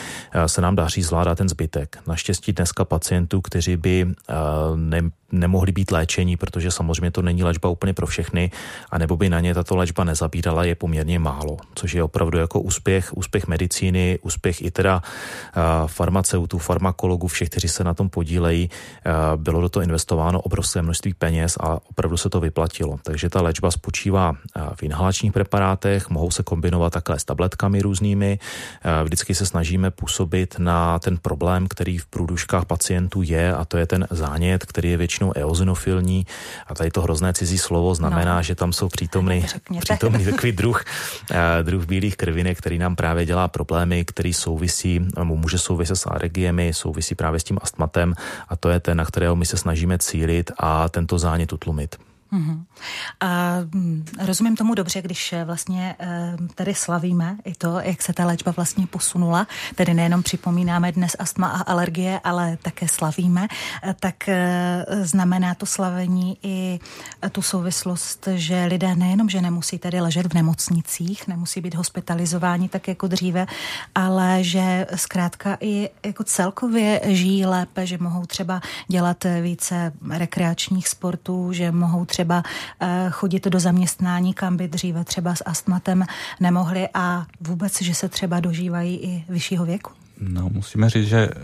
[0.47, 1.99] se nám daří zvládat ten zbytek.
[2.07, 4.07] Naštěstí dneska pacientů, kteří by
[4.75, 5.01] ne,
[5.33, 8.51] nemohli být léčení, protože samozřejmě to není léčba úplně pro všechny,
[8.91, 12.61] a nebo by na ně tato léčba nezabírala, je poměrně málo, což je opravdu jako
[12.61, 15.03] úspěch, úspěch medicíny, úspěch i teda
[15.87, 18.71] farmaceutů, farmakologů, všech, kteří se na tom podílejí.
[19.37, 22.41] Bylo do toho investováno obrovské množství peněz a opravdu se to
[22.73, 22.99] vyplatilo.
[23.03, 24.35] Takže ta léčba spočívá
[24.75, 28.39] v inhalačních preparátech, mohou se kombinovat takhle s tabletkami různými.
[29.05, 33.87] Vždycky se snažíme působit na ten problém, který v průduškách pacientů je, a to je
[33.87, 36.27] ten zánět, který je většinou většinou eozinofilní
[36.67, 38.43] a tady to hrozné cizí slovo znamená, no.
[38.43, 39.45] že tam jsou přítomný,
[39.81, 40.85] přítomný takový druh,
[41.31, 46.73] eh, druh bílých krvinek, který nám právě dělá problémy, který souvisí, může souviset s alergiemi,
[46.75, 48.15] souvisí právě s tím astmatem
[48.49, 52.12] a to je ten, na kterého my se snažíme cílit a tento zánět utlumit.
[52.33, 52.65] Mm-hmm.
[53.21, 58.13] A mm, rozumím tomu dobře, když eh, vlastně eh, tady slavíme i to, jak se
[58.13, 63.49] ta léčba vlastně posunula, tedy nejenom připomínáme dnes astma a alergie, ale také slavíme,
[63.83, 64.15] eh, tak
[65.03, 66.81] znamená to slavení i
[67.33, 72.89] tu souvislost, že lidé nejenom, že nemusí tady ležet v nemocnicích, nemusí být hospitalizováni tak
[72.89, 73.47] jako dříve,
[73.95, 81.53] ale že zkrátka i jako celkově žijí lépe, že mohou třeba dělat více rekreačních sportů,
[81.53, 82.43] že mohou třeba třeba
[82.81, 86.05] eh, chodit do zaměstnání, kam by dříve třeba s astmatem
[86.41, 89.91] nemohli a vůbec, že se třeba dožívají i vyššího věku?
[90.21, 91.35] No, musíme říct, že uh,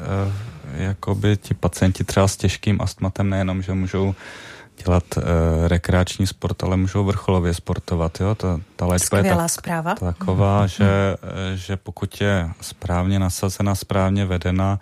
[0.81, 4.14] jakoby ti pacienti třeba s těžkým astmatem nejenom, že můžou
[4.85, 5.23] dělat uh,
[5.67, 8.21] rekreační sport, ale můžou vrcholově sportovat.
[8.21, 8.35] Jo?
[8.35, 9.95] Ta, ta léčba je tak, zpráva.
[9.95, 10.69] taková, mm.
[10.69, 11.17] že,
[11.55, 14.79] že pokud je správně nasazena, správně vedena,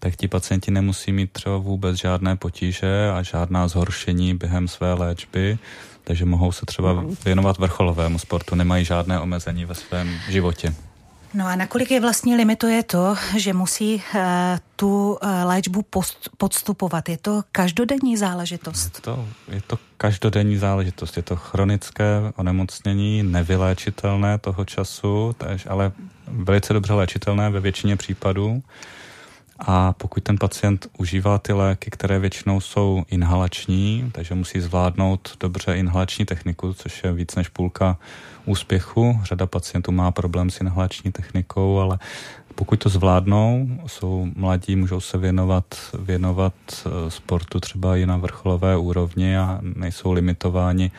[0.00, 5.58] tak ti pacienti nemusí mít třeba vůbec žádné potíže a žádná zhoršení během své léčby,
[6.04, 10.74] takže mohou se třeba věnovat vrcholovému sportu, nemají žádné omezení ve svém životě.
[11.34, 14.20] No a nakolik je vlastně limituje to, že musí uh,
[14.76, 17.08] tu uh, léčbu post, podstupovat?
[17.08, 18.94] Je to každodenní záležitost?
[18.96, 21.16] Je to, je to každodenní záležitost.
[21.16, 22.04] Je to chronické
[22.36, 25.92] onemocnění, nevyléčitelné toho času, tež, ale
[26.26, 28.62] velice dobře léčitelné ve většině případů.
[29.60, 35.76] A pokud ten pacient užívá ty léky, které většinou jsou inhalační, takže musí zvládnout dobře
[35.76, 37.98] inhalační techniku, což je víc než půlka
[38.46, 39.20] úspěchu.
[39.22, 41.98] Řada pacientů má problém s inhalační technikou, ale
[42.54, 45.64] pokud to zvládnou, jsou mladí, můžou se věnovat,
[45.98, 50.90] věnovat eh, sportu třeba i na vrcholové úrovni a nejsou limitováni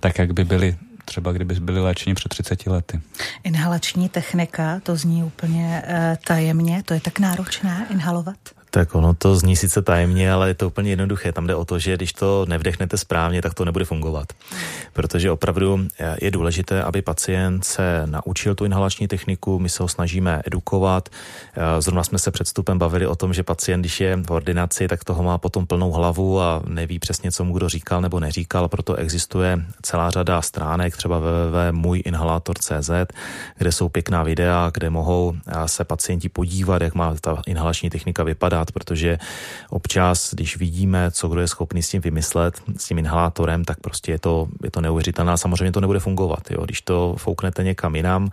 [0.00, 3.00] tak, jak by byli třeba kdyby byli léčeni před 30 lety.
[3.44, 8.36] Inhalační technika, to zní úplně uh, tajemně, to je tak náročné inhalovat?
[8.74, 11.32] Tak ono to zní sice tajemně, ale je to úplně jednoduché.
[11.32, 14.32] Tam jde o to, že když to nevdechnete správně, tak to nebude fungovat.
[14.92, 19.88] Protože opravdu eh, je důležité, aby pacient se naučil tu inhalační techniku, my se ho
[19.88, 21.08] snažíme edukovat.
[21.08, 24.88] Eh, zrovna jsme se před vstupem bavili o tom, že pacient, když je v ordinaci,
[24.88, 28.68] tak toho má potom plnou hlavu a neví přesně, co mu kdo říkal nebo neříkal,
[28.68, 32.90] proto existuje celá řada stránek, třeba www.můjinhalator.cz,
[33.58, 38.24] kde jsou pěkná videa, kde mohou eh, se pacienti podívat, jak má ta inhalační technika
[38.24, 39.18] vypadat dělat, protože
[39.70, 44.12] občas, když vidíme, co kdo je schopný s tím vymyslet, s tím inhalátorem, tak prostě
[44.12, 46.50] je to, je to neuvěřitelné samozřejmě to nebude fungovat.
[46.50, 46.64] Jo.
[46.64, 48.30] Když to fouknete někam jinam,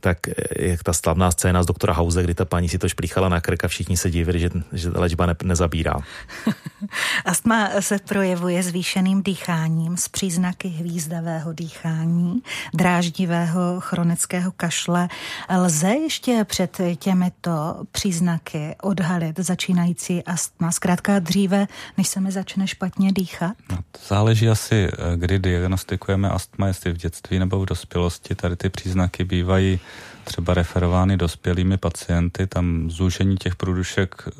[0.00, 0.18] tak
[0.58, 3.64] je ta slavná scéna z doktora Hause, kdy ta paní si to šplíchala na krk
[3.64, 5.94] a všichni se divili, že, že ta léčba ne, nezabírá.
[7.24, 12.42] Astma se projevuje zvýšeným dýcháním s příznaky hvízdavého dýchání,
[12.74, 15.08] dráždivého chronického kašle.
[15.50, 21.66] Lze ještě před těmito příznaky odhalit začínající začínající astma, zkrátka dříve,
[21.98, 23.56] než se mi začne špatně dýchat?
[23.70, 28.34] No, záleží asi, eh, kdy diagnostikujeme astma, jestli v dětství nebo v dospělosti.
[28.34, 29.80] Tady ty příznaky bývají
[30.24, 34.32] třeba referovány dospělými pacienty, tam zúžení těch průdušek eh,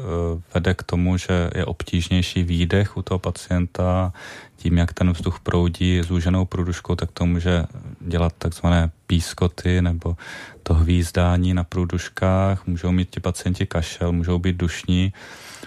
[0.54, 4.12] vede k tomu, že je obtížnější výdech u toho pacienta,
[4.56, 7.64] tím, jak ten vzduch proudí zúženou průduškou, tak to může
[8.00, 10.16] dělat takzvané pískoty nebo
[10.62, 15.12] to hvízdání na průduškách, můžou mít ti pacienti kašel, můžou být dušní.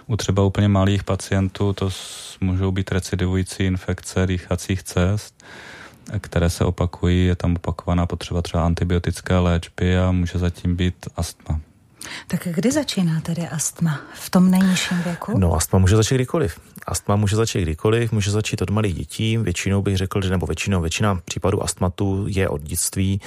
[0.07, 1.89] U třeba úplně malých pacientů to
[2.41, 5.43] můžou být recidivující infekce dýchacích cest,
[6.19, 11.59] které se opakují, je tam opakovaná potřeba třeba antibiotické léčby a může zatím být astma.
[12.27, 14.01] Tak kdy začíná tedy astma?
[14.13, 15.37] V tom nejnižším věku?
[15.37, 16.59] No, astma může začít kdykoliv.
[16.87, 19.37] Astma může začít kdykoliv, může začít od malých dětí.
[19.37, 23.21] Většinou bych řekl, že nebo většinou většina případů astmatu je od dětství.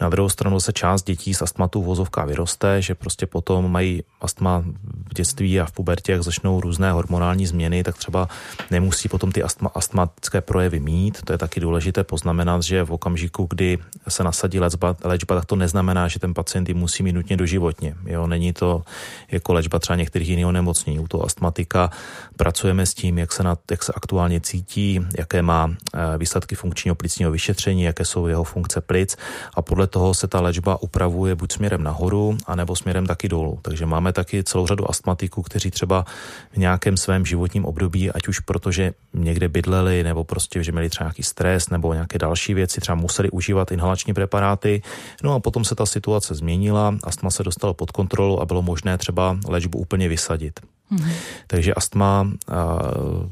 [0.00, 4.64] Na druhou stranu se část dětí z astmatu vozovka vyroste, že prostě potom mají astma
[5.10, 8.28] v dětství a v pubertě, jak začnou různé hormonální změny, tak třeba
[8.70, 11.22] nemusí potom ty astma, astmatické projevy mít.
[11.22, 15.56] To je taky důležité poznamenat, že v okamžiku, kdy se nasadí léčba, léčba tak to
[15.56, 17.94] neznamená, že ten pacient ji musí mít nutně doživotně.
[18.06, 18.82] Jo, není to
[19.30, 20.98] jako léčba třeba některých jiných onemocnění.
[20.98, 21.90] U toho astmatika
[22.36, 26.94] pracujeme s tím, jak se, na, jak se aktuálně cítí, jaké má eh, výsledky funkčního
[26.94, 29.16] plicního vyšetření, jaké jsou jeho funkce plic
[29.54, 33.58] a podle toho se ta léčba upravuje buď směrem nahoru, anebo směrem taky dolů.
[33.62, 36.04] Takže máme taky celou řadu astmatiků, kteří třeba
[36.52, 41.04] v nějakém svém životním období, ať už protože někde bydleli, nebo prostě, že měli třeba
[41.04, 44.82] nějaký stres nebo nějaké další věci, třeba museli užívat inhalační preparáty.
[45.22, 48.98] No a potom se ta situace změnila, astma se dostalo pod kontrolu a bylo možné
[48.98, 50.60] třeba léčbu úplně vysadit.
[50.92, 51.12] Mm-hmm.
[51.46, 52.28] Takže astma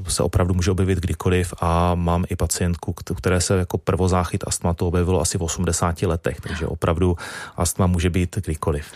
[0.09, 5.21] se opravdu může objevit kdykoliv a mám i pacientku, které se jako prvozáchyt astmatu objevilo
[5.21, 7.17] asi v 80 letech, takže opravdu
[7.57, 8.87] astma může být kdykoliv.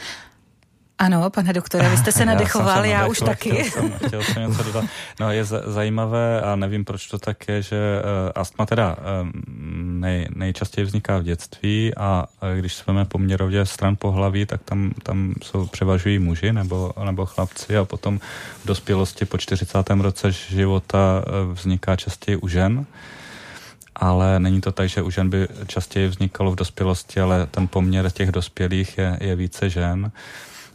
[0.98, 3.50] Ano, pane doktore, vy jste se nadechoval, já, já už taky.
[3.50, 4.84] Chtěl jsem, chtěl jsem něco dodat.
[5.20, 10.28] No je zajímavé a nevím, proč to tak je, že uh, astma teda um, nej,
[10.34, 15.66] nejčastěji vzniká v dětství a uh, když jsme poměrově stran pohlaví, tak tam, tam jsou
[15.66, 18.18] převažují muži nebo, nebo chlapci a potom
[18.64, 19.90] v dospělosti po 40.
[19.90, 22.86] roce života uh, vzniká častěji u žen
[24.00, 28.10] ale není to tak, že u žen by častěji vznikalo v dospělosti, ale ten poměr
[28.10, 30.12] těch dospělých je, je více žen.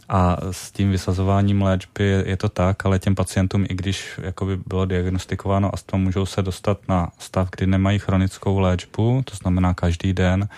[0.08, 4.84] A s tím vysazováním léčby je to tak, ale těm pacientům, i když jakoby bylo
[4.84, 10.48] diagnostikováno astma, můžou se dostat na stav, kdy nemají chronickou léčbu, to znamená každý den,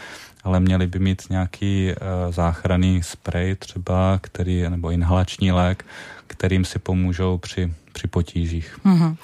[0.45, 5.85] ale měli by mít nějaký uh, záchranný sprej třeba, který, nebo inhalační lék,
[6.27, 8.79] kterým si pomůžou při při potížích.
[8.85, 9.17] Mm-hmm.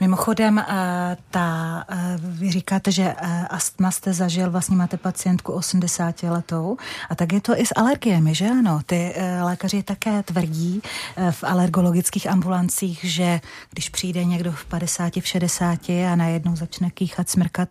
[0.00, 6.22] Mimochodem, eh, ta, eh, vy říkáte, že eh, astma jste zažil, vlastně máte pacientku 80
[6.22, 6.76] letou
[7.10, 8.80] a tak je to i s alergiemi, že ano?
[8.86, 10.82] Ty lékaři také tvrdí
[11.30, 17.30] v alergologických ambulancích, že když přijde někdo v 50, v 60 a najednou začne kýchat,
[17.30, 17.68] smrkat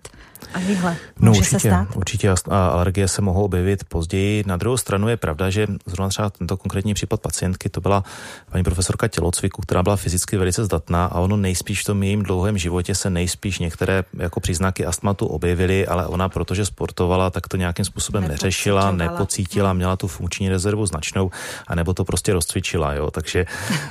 [0.54, 1.96] a výhle, no, určitě, se stát?
[1.96, 4.44] Určitě a alergie se mohou objevit později.
[4.48, 8.04] Na druhou stranu je pravda, že zrovna třeba tento konkrétní případ pacientky, to byla
[8.52, 12.58] paní profesorka tělocviku, která byla fyzicky velice zdatná a ono nejspíš v tom jejím dlouhém
[12.58, 17.86] životě se nejspíš některé jako příznaky astmatu objevily, ale ona, protože sportovala, tak to nějakým
[17.86, 21.31] způsobem neřešila, nepocítila, měla tu funkční rezervu značnou,
[21.67, 23.12] anebo to prostě rozcvičila, jo.
[23.12, 23.45] Takže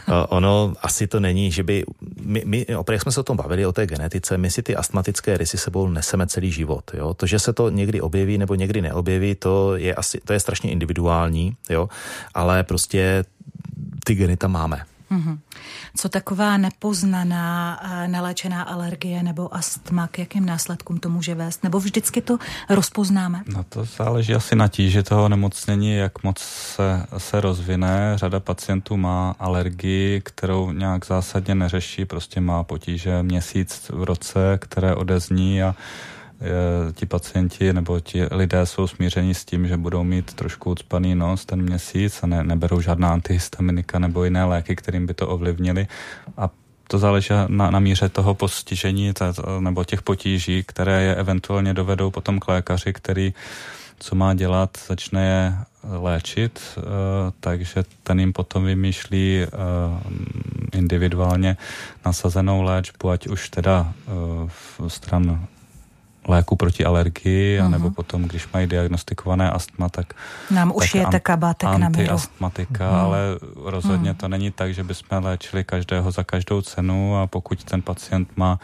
[0.08, 1.84] uh, ono asi to není, že by,
[2.22, 5.36] my, my jak jsme se o tom bavili, o té genetice, my si ty astmatické
[5.36, 7.14] rysy sebou neseme celý život, jo.
[7.14, 10.70] To, že se to někdy objeví nebo někdy neobjeví, to je asi, to je strašně
[10.70, 11.88] individuální, jo,
[12.34, 13.24] ale prostě
[14.04, 14.93] ty geny tam máme.
[15.14, 15.38] Mm-hmm.
[15.96, 21.64] Co taková nepoznaná, eh, neléčená alergie nebo astma, k jakým následkům to může vést?
[21.64, 22.38] Nebo vždycky to
[22.70, 23.42] rozpoznáme?
[23.46, 28.12] No to záleží asi na tíži toho nemocnění, jak moc se, se rozvine.
[28.16, 34.94] Řada pacientů má alergii, kterou nějak zásadně neřeší, prostě má potíže měsíc v roce, které
[34.94, 35.74] odezní a
[36.94, 41.44] ti pacienti nebo ti lidé jsou smířeni s tím, že budou mít trošku ucpaný nos
[41.46, 45.86] ten měsíc a ne, neberou žádná antihistaminika nebo jiné léky, kterým by to ovlivnili.
[46.36, 46.50] A
[46.88, 49.12] to záleží na, na míře toho postižení
[49.60, 53.34] nebo těch potíží, které je eventuálně dovedou potom k lékaři, který
[53.98, 55.54] co má dělat, začne je
[55.98, 56.82] léčit, uh,
[57.40, 59.46] takže ten jim potom vymýšlí
[60.72, 61.56] individuálně
[62.06, 63.92] nasazenou léčbu, ať už teda
[64.88, 65.46] stran
[66.28, 67.64] léku proti alergii, uh-huh.
[67.64, 70.14] anebo potom, když mají diagnostikované astma, tak...
[70.50, 72.00] Nám tak ušijete kabátek na míru.
[72.00, 73.00] Antiastmatika, uh-huh.
[73.00, 73.18] ale
[73.64, 74.16] rozhodně uh-huh.
[74.16, 78.58] to není tak, že bychom léčili každého za každou cenu a pokud ten pacient má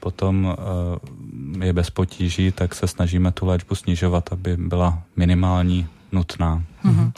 [0.00, 6.62] potom uh, je bez potíží, tak se snažíme tu léčbu snižovat, aby byla minimální nutná.
[6.84, 7.12] Uh-huh.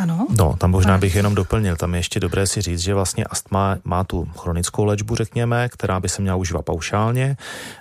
[0.00, 0.26] Ano.
[0.38, 3.76] No, tam možná bych jenom doplnil, tam je ještě dobré si říct, že vlastně astma
[3.84, 7.36] má tu chronickou léčbu, řekněme, která by se měla užívat paušálně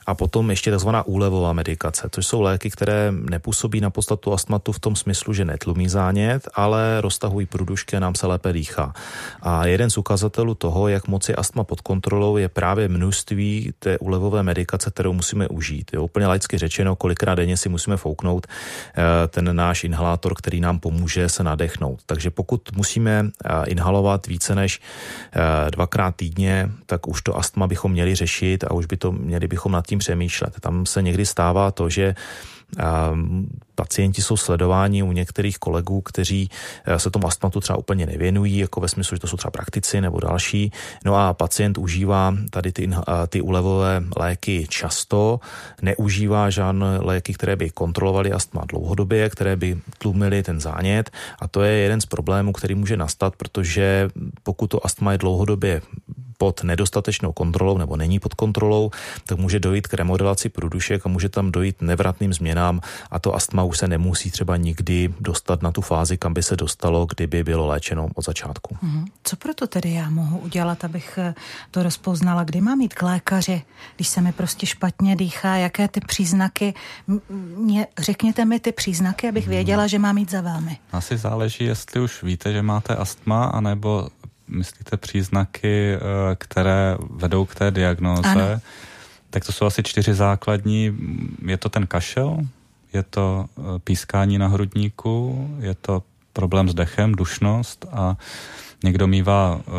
[0.06, 4.80] a potom ještě takzvaná úlevová medikace, což jsou léky, které nepůsobí na podstatu astmatu v
[4.80, 8.94] tom smyslu, že netlumí zánět, ale roztahují průdušky a nám se lépe dýchá.
[9.42, 13.98] A jeden z ukazatelů toho, jak moc je astma pod kontrolou, je právě množství té
[13.98, 15.92] úlevové medikace, kterou musíme užít.
[15.94, 20.80] Jo, úplně laicky řečeno, kolikrát denně si musíme fouknout eh, ten náš inhalátor, který nám
[20.80, 22.09] pomůže se nadechnout.
[22.10, 27.92] Takže pokud musíme eh, inhalovat více než eh, dvakrát týdně, tak už to astma bychom
[27.92, 30.54] měli řešit a už by to měli bychom nad tím přemýšlet.
[30.60, 32.16] Tam se někdy stává to, že
[33.76, 36.50] Pacienti jsou sledováni u některých kolegů, kteří
[36.86, 40.02] eh, se tomu astmatu třeba úplně nevěnují, jako ve smyslu, že to jsou třeba praktici
[40.02, 40.72] nebo další.
[41.06, 45.40] No a pacient užívá tady ty, eh, ty ulevové léky často,
[45.82, 51.10] neužívá žádné léky, které by kontrolovaly astma dlouhodobě, které by tlumily ten zánět
[51.40, 54.10] a to je jeden z problémů, který může nastat, protože
[54.44, 55.82] pokud to astma je dlouhodobě
[56.42, 58.92] pod nedostatečnou kontrolou nebo není pod kontrolou,
[59.26, 62.82] tak může dojít k remodelaci průdušek a může tam dojít nevratným změnám
[63.12, 66.56] a to astma už se nemusí třeba nikdy dostat na tu fázi, kam by se
[66.56, 68.78] dostalo, kdyby bylo léčeno od začátku.
[68.82, 69.06] Mhm.
[69.24, 71.34] Co proto tedy já mohu udělat, abych eh,
[71.72, 72.44] to rozpoznala?
[72.44, 73.62] Kdy mám jít k lékaři,
[73.96, 75.56] když se mi prostě špatně dýchá?
[75.56, 76.74] Jaké ty příznaky?
[77.58, 79.52] Mě, řekněte mi ty příznaky, abych mhm.
[79.52, 80.78] věděla, že mám jít za vámi.
[80.92, 84.08] Asi záleží, jestli už víte, že máte astma, anebo
[84.50, 86.00] myslíte příznaky, eh,
[86.36, 88.62] které vedou k té diagnoze, ano.
[89.30, 90.98] tak to jsou asi čtyři základní.
[91.46, 92.38] Je to ten kašel,
[92.94, 98.18] je to eh, pískání na hrudníku, je to problém s dechem, dušnost a
[98.84, 99.72] někdo mývá eh,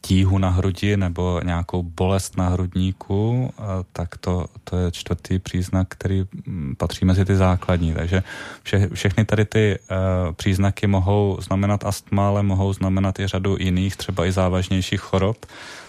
[0.00, 3.52] tíhu na hrudi nebo nějakou bolest na hrudníku,
[3.92, 7.94] tak to, to je čtvrtý příznak, který mm, patří mezi ty základní.
[7.94, 8.22] Takže
[8.62, 13.96] vše, všechny tady ty uh, příznaky mohou znamenat astma, ale mohou znamenat i řadu jiných,
[13.96, 15.46] třeba i závažnějších chorob.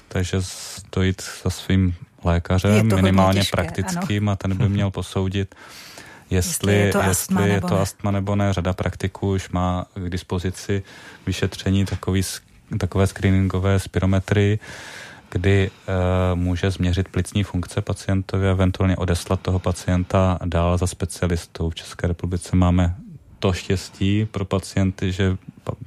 [0.08, 0.38] Takže
[0.96, 1.94] dojít za svým
[2.24, 4.32] lékařem, minimálně těžké, praktickým, ano.
[4.32, 5.56] a ten by měl posoudit,
[6.30, 8.54] jestli, jestli je to, jestli astma, je nebo to astma nebo ne.
[8.54, 10.84] Řada praktiků už má k dispozici
[11.26, 12.22] vyšetření takový
[12.78, 14.60] takové screeningové spirometry,
[15.32, 21.70] kdy e, může změřit plicní funkce pacientovi a eventuálně odeslat toho pacienta dál za specialistou.
[21.70, 22.96] V České republice máme
[23.40, 25.38] to štěstí pro pacienty, že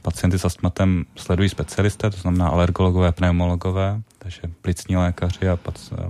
[0.02, 5.58] pacienty s astmatem sledují specialisté, to znamená alergologové, pneumologové, takže plicní lékaři a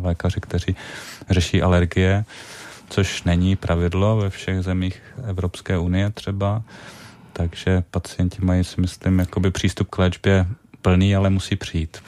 [0.02, 0.76] lékaři, kteří
[1.30, 2.24] řeší alergie,
[2.92, 6.62] což není pravidlo ve všech zemích Evropské unie třeba.
[7.32, 10.46] Takže pacienti mají, si myslím, jakoby přístup k léčbě
[10.82, 12.02] plný, ale musí přijít.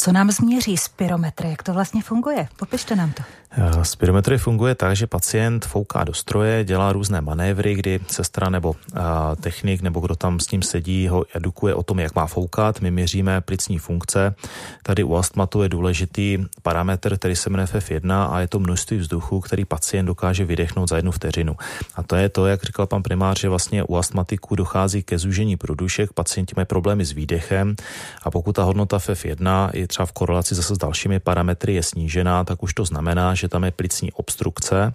[0.00, 1.50] Co nám změří spirometry?
[1.50, 2.48] Jak to vlastně funguje?
[2.56, 3.22] Popište nám to.
[3.52, 8.76] Eh, spirometry funguje tak, že pacient fouká do stroje, dělá různé manévry, kdy sestra nebo
[8.94, 12.80] a, technik nebo kdo tam s ním sedí ho edukuje o tom, jak má foukat.
[12.80, 14.34] My měříme plicní funkce.
[14.82, 19.40] Tady u astmatu je důležitý parametr, který se jmenuje FF1 a je to množství vzduchu,
[19.40, 21.56] který pacient dokáže vydechnout za jednu vteřinu.
[21.94, 25.56] A to je to, jak říkal pan primář, že vlastně u astmatiků dochází ke zúžení
[25.56, 27.76] průdušek, pacienti mají problémy s výdechem
[28.22, 32.44] a pokud ta hodnota FF1 je třeba v korelaci zase s dalšími parametry je snížená,
[32.44, 34.94] tak už to znamená, že tam je plicní obstrukce,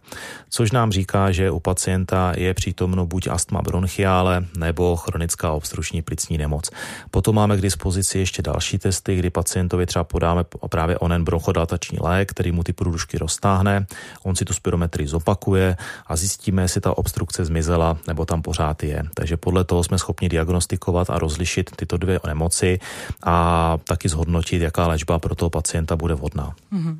[0.49, 6.37] což nám říká, že u pacienta je přítomno buď astma bronchiále nebo chronická obstrukční plicní
[6.37, 6.71] nemoc.
[7.11, 12.31] Potom máme k dispozici ještě další testy, kdy pacientovi třeba podáme právě onen bronchodilatační lék,
[12.31, 13.85] který mu ty průdušky roztáhne,
[14.23, 15.77] on si tu spirometrii zopakuje
[16.07, 19.03] a zjistíme, jestli ta obstrukce zmizela nebo tam pořád je.
[19.13, 22.79] Takže podle toho jsme schopni diagnostikovat a rozlišit tyto dvě nemoci
[23.23, 26.55] a taky zhodnotit, jaká léčba pro toho pacienta bude vhodná.
[26.73, 26.99] Mm-hmm.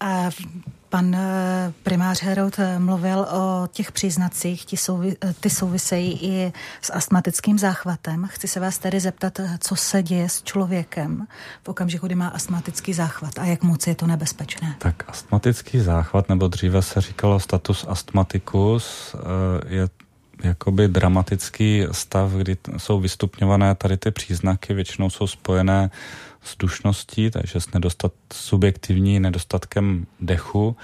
[0.00, 0.30] A
[0.90, 6.52] Pan eh, primář Herout eh, mluvil o těch příznacích, ty, souvi, eh, ty souvisejí i
[6.82, 8.28] s astmatickým záchvatem.
[8.30, 11.26] Chci se vás tedy zeptat, co se děje s člověkem
[11.62, 14.74] v okamžiku, kdy má astmatický záchvat a jak moc je to nebezpečné?
[14.78, 19.16] Tak astmatický záchvat, nebo dříve se říkalo status astmaticus,
[19.68, 19.88] je
[20.44, 25.90] jakoby dramatický stav, kdy jsou vystupňované tady ty příznaky, většinou jsou spojené
[26.42, 30.76] s dušností, takže s nedostat, subjektivní nedostatkem dechu,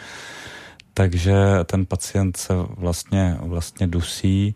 [0.95, 1.35] takže
[1.65, 4.55] ten pacient se vlastně, vlastně dusí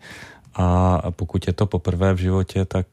[0.54, 2.86] a pokud je to poprvé v životě, tak,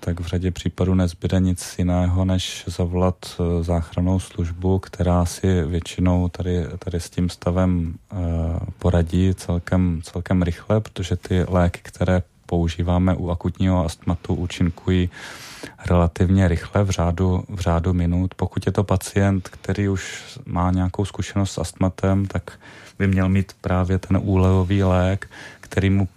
[0.00, 6.28] tak v řadě případů nezbyde nic jiného, než zavolat eh, záchranou službu, která si většinou
[6.28, 8.16] tady, tady s tím stavem eh,
[8.78, 15.10] poradí celkem, celkem rychle, protože ty léky, které používáme u akutního astmatu, účinkují
[15.86, 18.34] relativně rychle, v řádu, v řádu minut.
[18.34, 22.52] Pokud je to pacient, který už má nějakou zkušenost s astmatem, tak
[22.98, 25.30] by měl mít právě ten úlevový lék,
[25.60, 26.08] který mu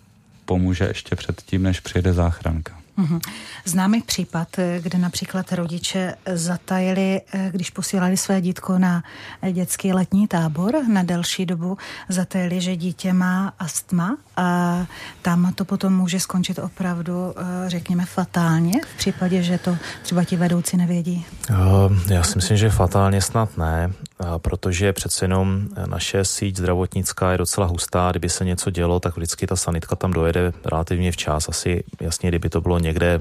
[0.48, 2.78] pomůže ještě předtím, než přijde záchranka.
[2.98, 3.20] Mm-hmm.
[3.66, 4.48] Známý případ,
[4.80, 9.04] kde například rodiče zatajili, eh, když posílali své dítko na
[9.52, 11.78] dětský letní tábor na delší dobu,
[12.10, 14.86] zatajili, že dítě má astma a
[15.22, 20.36] tam to potom může skončit opravdu, eh, řekněme, fatálně v případě, že to třeba ti
[20.36, 21.26] vedoucí nevědí.
[21.50, 23.92] Eh, já si myslím, že fatálně snad ne,
[24.38, 28.12] protože přece jenom naše síť zdravotnická je docela hustá.
[28.12, 31.50] Kdyby se něco dělo, tak vždycky ta sanitka tam dojede relativně včas.
[31.50, 33.20] Asi jasně, kdyby to bylo někde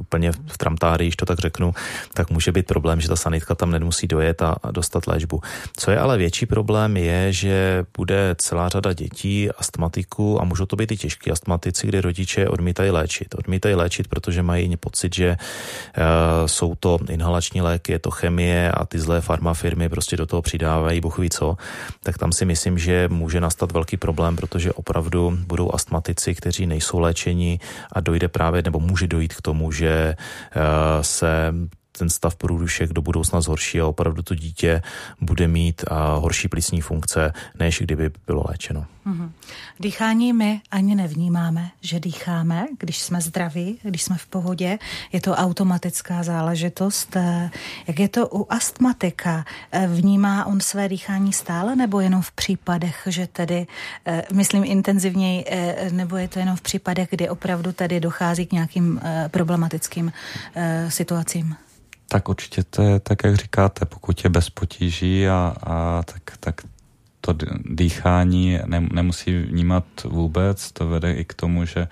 [0.00, 1.74] úplně v tramtári, když to tak řeknu,
[2.14, 5.40] tak může být problém, že ta sanitka tam nemusí dojet a, a dostat léčbu.
[5.76, 10.76] Co je ale větší problém je, že bude celá řada dětí, astmatiků a můžou to
[10.76, 13.34] být i těžký astmatici, kdy rodiče odmítají léčit.
[13.34, 18.86] Odmítají léčit, protože mají pocit, že uh, jsou to inhalační léky, je to chemie a
[18.86, 21.56] ty zlé farmafirmy prostě do toho přidávají, boh ví co,
[22.02, 26.98] tak tam si myslím, že může nastat velký problém, protože opravdu budou astmatici, kteří nejsou
[26.98, 27.60] léčení
[27.92, 30.62] a dojde právě, nebo může dojít k tomu, že uh,
[31.04, 31.52] se
[32.02, 34.82] ten stav průdušek do budoucna zhorší a opravdu to dítě
[35.20, 38.86] bude mít a horší plicní funkce, než kdyby bylo léčeno.
[39.06, 39.30] Mm-hmm.
[39.80, 44.78] Dýchání my ani nevnímáme, že dýcháme, když jsme zdraví, když jsme v pohodě.
[45.12, 47.16] Je to automatická záležitost.
[47.16, 47.50] Eh,
[47.86, 49.44] jak je to u astmatika?
[49.72, 53.66] Eh, vnímá on své dýchání stále nebo jenom v případech, že tedy,
[54.06, 55.44] eh, myslím intenzivněji,
[55.90, 59.00] nebo je to jenom v případech, kdy opravdu tady dochází k nějakým
[59.30, 60.12] problematickým
[60.88, 61.56] situacím?
[62.12, 66.60] Tak určitě to je tak, jak říkáte, pokud je bez potíží a, a tak, tak
[67.20, 67.34] to
[67.64, 70.72] dýchání ne, nemusí vnímat vůbec.
[70.72, 71.88] To vede i k tomu, že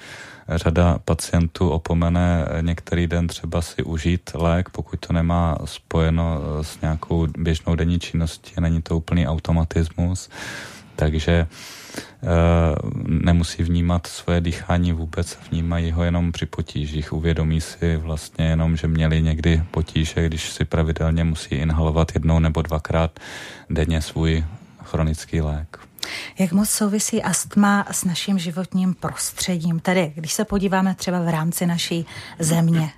[0.49, 7.27] řada pacientů opomene některý den třeba si užít lék, pokud to nemá spojeno s nějakou
[7.39, 10.31] běžnou denní činností, není to úplný automatismus.
[10.97, 11.80] Takže Eh,
[13.07, 17.13] nemusí vnímat svoje dýchání vůbec, vnímají ho jenom při potížích.
[17.13, 22.63] Uvědomí si vlastně jenom, že měli někdy potíže, když si pravidelně musí inhalovat jednou nebo
[22.63, 23.21] dvakrát
[23.71, 24.45] denně svůj
[24.85, 25.79] chronický lék.
[26.39, 29.81] Jak moc souvisí astma s naším životním prostředím?
[29.81, 32.07] Tedy, když se podíváme třeba v rámci naší
[32.39, 32.91] země,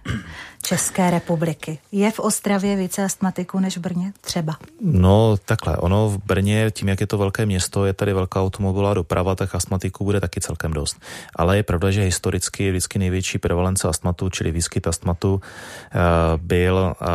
[0.62, 1.78] České republiky.
[1.92, 4.12] Je v Ostravě více astmatiků než v Brně?
[4.20, 4.56] Třeba.
[4.80, 8.94] No takhle, ono v Brně, tím jak je to velké město, je tady velká automobilová
[8.94, 10.96] doprava, tak astmatiků bude taky celkem dost.
[11.36, 15.98] Ale je pravda, že historicky je vždycky největší prevalence astmatu, čili výskyt astmatu, eh,
[16.36, 17.06] byl eh,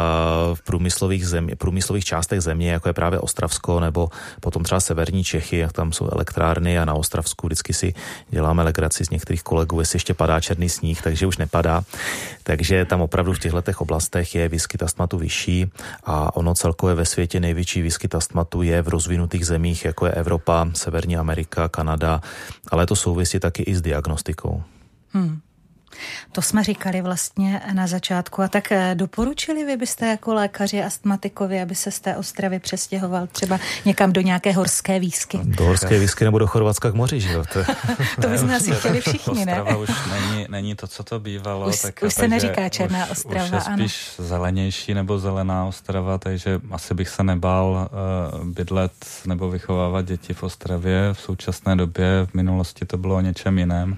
[0.53, 5.57] v průmyslových, země, průmyslových částech země, jako je právě Ostravsko nebo potom třeba severní Čechy,
[5.57, 7.93] jak tam jsou elektrárny a na Ostravsku vždycky si
[8.29, 11.83] děláme legraci z některých kolegů, jestli ještě padá černý sníh, takže už nepadá.
[12.43, 15.71] Takže tam opravdu v těchto oblastech je výskyt astmatu vyšší
[16.03, 20.67] a ono celkově ve světě největší výskyt astmatu je v rozvinutých zemích, jako je Evropa,
[20.73, 22.21] Severní Amerika, Kanada,
[22.71, 24.63] ale to souvisí taky i s diagnostikou.
[25.13, 25.39] Hmm.
[26.31, 28.41] To jsme říkali vlastně na začátku.
[28.41, 33.27] A tak eh, doporučili vy byste jako lékaři astmatikovi, aby se z té Ostravy přestěhoval
[33.27, 35.39] třeba někam do nějaké horské výsky?
[35.43, 37.43] Do horské výsky nebo do Chorvatska k moři, že jo?
[37.53, 37.59] To,
[38.21, 39.61] to bychom asi chtěli všichni, ne?
[39.61, 41.69] Ostrava už není, není to, co to bývalo.
[41.69, 44.27] Už, tak, už se neříká Černá už, Ostrava, už je spíš ano.
[44.27, 47.89] zelenější nebo zelená Ostrava, takže asi bych se nebál
[48.41, 48.91] uh, bydlet
[49.25, 51.09] nebo vychovávat děti v Ostravě.
[51.13, 53.97] V současné době, v minulosti to bylo o něčem jiném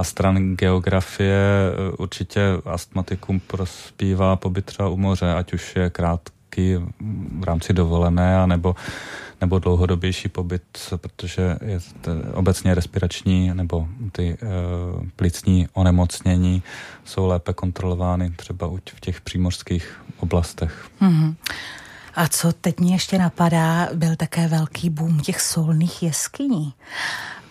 [0.00, 6.76] a stran geografie eh, určitě astmatikum prospívá pobyt třeba u moře, ať už je krátký
[7.38, 8.76] v rámci dovolené, nebo
[9.40, 10.62] nebo dlouhodobější pobyt,
[10.96, 11.78] protože je
[12.32, 14.36] obecně respirační nebo ty e,
[15.16, 16.62] plicní onemocnění
[17.04, 20.88] jsou lépe kontrolovány třeba v těch přímořských oblastech.
[21.00, 21.34] Mm-hmm.
[22.14, 26.74] A co teď mě ještě napadá, byl také velký boom těch solných jeskyní.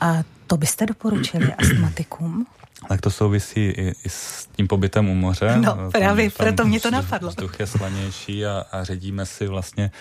[0.01, 2.45] A to byste doporučili astmatikům?
[2.87, 5.57] Tak to souvisí i, i s tím pobytem u moře.
[5.57, 7.29] No právě, tam, proto mě to napadlo.
[7.29, 9.91] Vzduch je slanější a, a ředíme si vlastně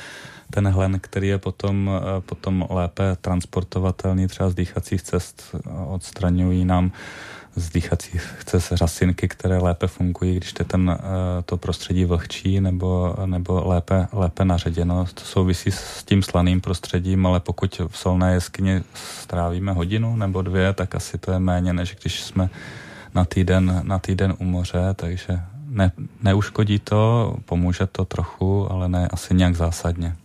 [0.50, 5.54] ten hlen, který je potom, eh, potom lépe transportovatelný třeba z dýchacích cest,
[5.86, 6.92] odstraňují nám
[7.56, 13.14] z dýchacích cest řasinky, které lépe fungují, když je ten, eh, to prostředí vlhčí nebo,
[13.26, 15.06] nebo lépe, lépe naředěno.
[15.14, 20.72] To souvisí s tím slaným prostředím, ale pokud v solné jeskyni strávíme hodinu nebo dvě,
[20.72, 22.50] tak asi to je méně, než když jsme
[23.14, 25.92] na týden, na týden u moře, takže ne,
[26.22, 30.16] neuškodí to, pomůže to trochu, ale ne asi nějak zásadně.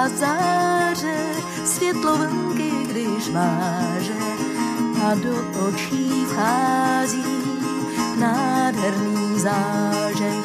[0.00, 1.16] A záře,
[1.64, 4.14] světlo vlnky, když váže
[5.06, 7.24] a do očí vchází
[8.20, 10.44] nádherný zážeh.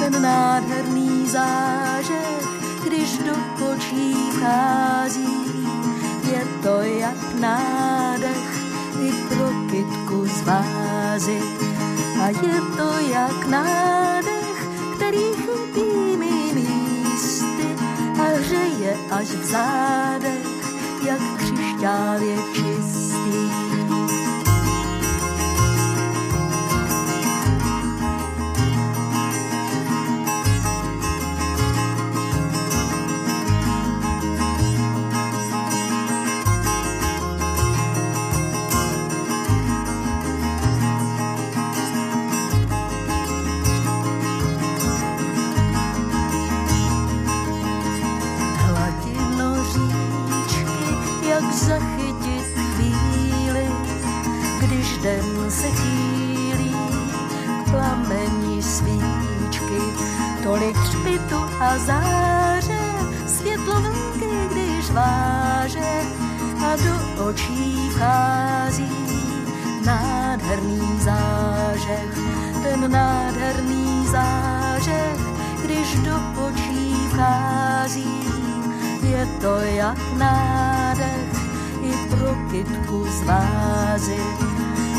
[0.00, 2.48] Ten nádherný zážeh,
[2.84, 3.32] kdy když do
[3.72, 5.28] očí vchází.
[6.30, 8.62] Je to jak nádech
[9.02, 11.40] i pro kytku z vázy.
[12.22, 14.27] A je to jak nádech,
[19.18, 20.46] až v zádech,
[21.06, 22.22] jak křišťál
[61.60, 62.78] a záře,
[63.26, 66.00] světlo vlky, když váže
[66.66, 68.90] a do očí vchází
[69.84, 72.18] nádherný zážeh,
[72.62, 75.18] ten nádherný zážeh,
[75.64, 76.16] když do
[76.48, 78.22] očí vchází,
[79.02, 81.37] je to jak nádech
[82.10, 84.20] pro kytku z vázy.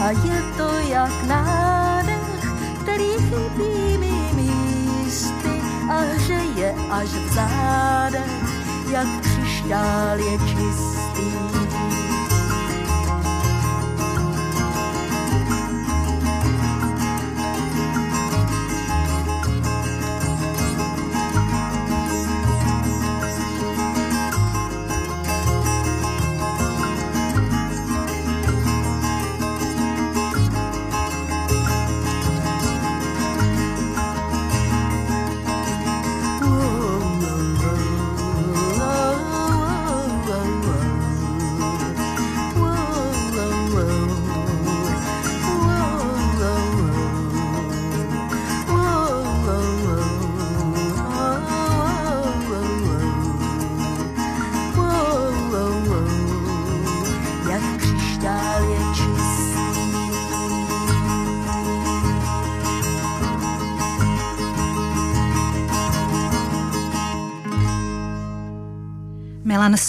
[0.03, 2.45] A je to jak nádech,
[2.81, 4.19] který chybí mi
[5.89, 8.31] a hřeje až v zádech,
[8.91, 11.48] jak křišťál je čistý.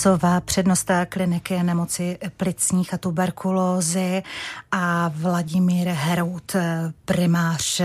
[0.00, 4.22] Sova, přednosta kliniky nemoci plicních a tuberkulózy
[4.72, 6.56] a Vladimír Herout,
[7.04, 7.80] primář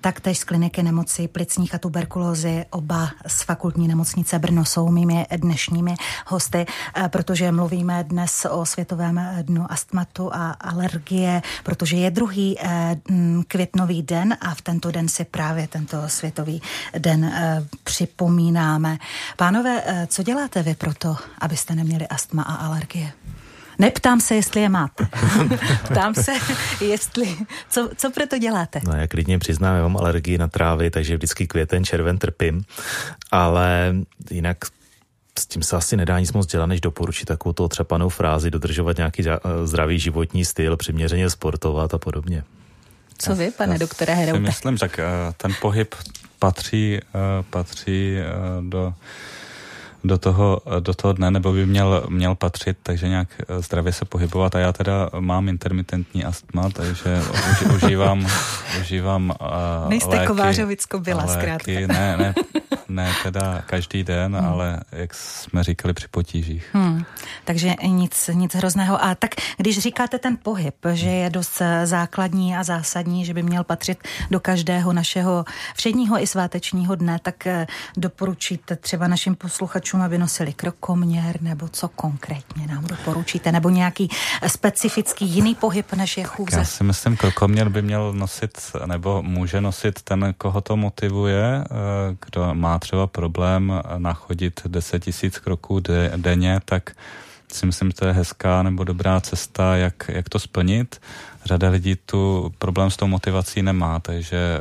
[0.00, 5.94] taktéž z kliniky nemoci plicních a tuberkulózy, oba z fakultní nemocnice Brno jsou mými dnešními
[6.26, 6.66] hosty,
[7.08, 12.96] protože mluvíme dnes o Světovém dnu astmatu a alergie, protože je druhý eh,
[13.48, 16.62] květnový den a v tento den si právě tento Světový
[16.98, 18.98] den eh, připomínáme.
[19.36, 23.12] Pánové, eh, co děláte vy proto, abyste neměli astma a alergie?
[23.78, 25.08] Neptám se, jestli je máte.
[25.84, 26.32] Ptám se,
[26.80, 27.36] jestli...
[27.68, 28.80] Co, co pro to děláte?
[28.84, 32.64] No, já klidně přiznám, já mám alergii na trávy, takže vždycky květen, červen trpím,
[33.30, 33.94] ale
[34.30, 34.56] jinak
[35.38, 38.96] s tím se asi nedá nic moc dělat, než doporučit takovou to otřepanou frázi, dodržovat
[38.96, 39.24] nějaký
[39.64, 42.44] zdravý životní styl, přiměřeně sportovat a podobně.
[43.18, 44.40] Co vy, pane doktore Herouta?
[44.40, 45.04] myslím, tak eh,
[45.36, 45.94] ten pohyb
[46.38, 48.24] patří, eh, patří eh,
[48.60, 48.94] do
[50.04, 54.04] do toho, do toho dne, nebo by měl, měl patřit, takže nějak eh, zdravě se
[54.04, 54.54] pohybovat.
[54.54, 58.26] A já teda mám intermitentní astma, takže už, užívám,
[58.80, 61.72] užívám uh, Nejste léky, kovářovicko byla léky, zkrátka.
[61.72, 62.34] Ne, ne,
[62.94, 64.46] ne teda každý den, hmm.
[64.46, 66.70] ale jak jsme říkali při potížích.
[66.72, 67.04] Hmm.
[67.44, 69.04] Takže nic, nic hrozného.
[69.04, 73.42] A tak když říkáte ten pohyb, že je dost eh, základní a zásadní, že by
[73.42, 77.46] měl patřit do každého našeho všedního i svátečního dne, tak
[77.96, 84.08] doporučíte třeba našim posluchačům aby nosili krokoměr, nebo co konkrétně nám doporučíte, nebo nějaký
[84.46, 86.58] specifický jiný pohyb než je chůze?
[86.58, 91.66] Já si myslím, krokoměr by měl nosit, nebo může nosit ten, koho to motivuje, eh,
[92.26, 95.80] kdo má třeba problém nachodit 10 tisíc kroků
[96.16, 96.90] denně, tak
[97.52, 101.00] si myslím, že to je hezká nebo dobrá cesta, jak, jak to splnit
[101.44, 104.58] řada lidí tu problém s tou motivací nemá, takže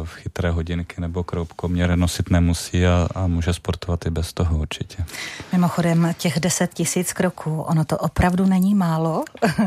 [0.00, 5.04] uh, chytré hodinky nebo kroupkoměr nosit nemusí a, a může sportovat i bez toho určitě.
[5.52, 9.24] Mimochodem těch 10 tisíc kroků, ono to opravdu není málo,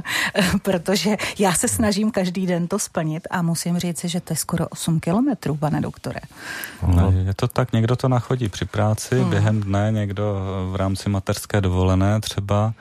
[0.61, 4.68] protože já se snažím každý den to splnit a musím říct, že to je skoro
[4.68, 6.20] 8 kilometrů, pane doktore.
[6.88, 9.30] No, je to tak, někdo to nachodí při práci, hmm.
[9.30, 10.36] během dne, někdo
[10.72, 12.74] v rámci mateřské dovolené třeba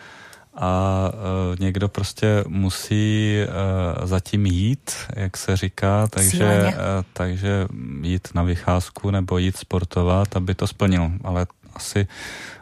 [0.57, 6.73] a uh, někdo prostě musí uh, zatím jít, jak se říká, takže, uh,
[7.13, 7.67] takže
[8.03, 11.11] jít na vycházku nebo jít sportovat, aby to splnil.
[11.25, 12.07] Ale asi,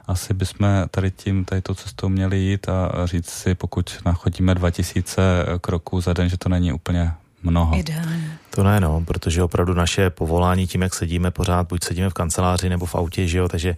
[0.07, 5.23] asi bychom tady tím, tady tou cestou měli jít a říct si, pokud nachodíme 2000
[5.61, 7.79] kroků za den, že to není úplně mnoho.
[7.79, 8.39] Ideálně.
[8.55, 12.69] To ne, no, protože opravdu naše povolání tím, jak sedíme pořád, buď sedíme v kanceláři
[12.69, 13.77] nebo v autě, že jo, takže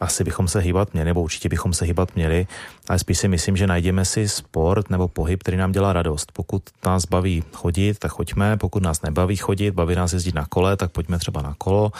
[0.00, 2.46] asi bychom se hýbat měli, nebo určitě bychom se hýbat měli,
[2.88, 6.32] ale spíš si myslím, že najdeme si sport nebo pohyb, který nám dělá radost.
[6.32, 10.76] Pokud nás baví chodit, tak choďme, pokud nás nebaví chodit, baví nás jezdit na kole,
[10.76, 11.92] tak pojďme třeba na kolo,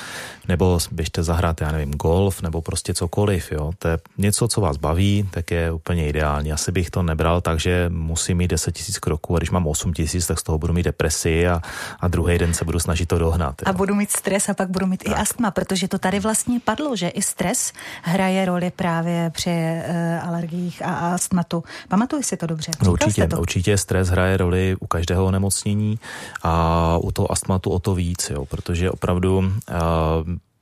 [0.48, 3.72] nebo běžte zahrát, já nevím, golf, nebo prostě cokoliv, jo.
[3.78, 6.52] To je něco, co vás baví, tak je úplně ideální.
[6.52, 9.92] Asi bych to nebral tak, že musím mít 10 000 kroků a když mám 8
[9.98, 11.62] 000, tak z toho budu mít depresi a,
[12.00, 13.54] a druhý den se budu snažit to dohnat.
[13.62, 13.68] Jo.
[13.68, 15.12] A budu mít stres a pak budu mít tak.
[15.12, 20.28] i astma, protože to tady vlastně padlo, že i stres hraje roli právě při uh,
[20.28, 21.64] alergiích a astmatu.
[21.88, 22.72] Pamatuji si to dobře?
[22.84, 23.40] No, určitě, to?
[23.40, 25.98] určitě stres hraje roli u každého onemocnění
[26.42, 29.44] a u toho astmatu o to víc, jo, protože opravdu uh,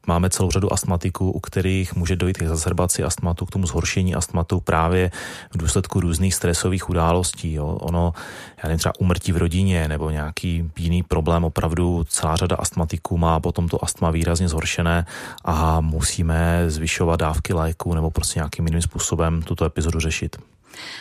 [0.09, 4.61] Máme celou řadu astmatiků, u kterých může dojít k exacerbaci astmatu, k tomu zhoršení astmatu
[4.61, 5.11] právě
[5.51, 7.53] v důsledku různých stresových událostí.
[7.53, 7.67] Jo.
[7.67, 8.13] Ono,
[8.57, 13.41] já nevím, třeba umrtí v rodině nebo nějaký jiný problém, opravdu celá řada astmatiků má
[13.41, 15.07] potom to astma výrazně zhoršené
[15.45, 20.37] a musíme zvyšovat dávky léku nebo prostě nějakým jiným způsobem tuto epizodu řešit.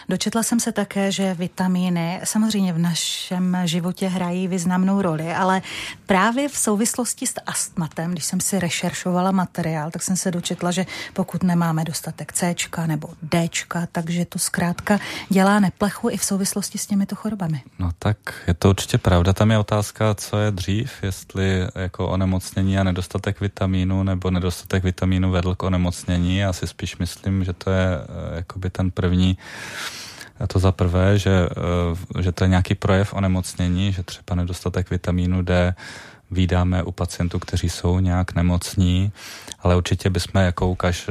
[0.10, 5.62] Dočetla jsem se také, že vitamíny samozřejmě v našem životě hrají významnou roli, ale
[6.06, 10.86] právě v souvislosti s astmatem, když jsem si rešeršovala materiál, tak jsem se dočetla, že
[11.14, 12.56] pokud nemáme dostatek C
[12.86, 13.50] nebo D,
[13.92, 15.00] takže to zkrátka
[15.30, 17.62] dělá neplechu i v souvislosti s těmito chorobami.
[17.80, 18.18] No tak
[18.48, 19.34] je to určitě pravda.
[19.34, 25.32] Tam je otázka, co je dřív, jestli jako onemocnění a nedostatek vitamínu nebo nedostatek vitamínu
[25.32, 26.38] vedl k onemocnění.
[26.38, 29.38] Já si spíš myslím, že to je eh, jakoby ten první
[30.40, 31.50] a to za prvé, že,
[32.18, 35.76] eh, že to je nějaký projev onemocnění, že třeba nedostatek vitamínu D
[36.32, 39.12] výdáme u pacientů, kteří jsou nějak nemocní,
[39.60, 41.10] ale určitě bychom jako ukaž,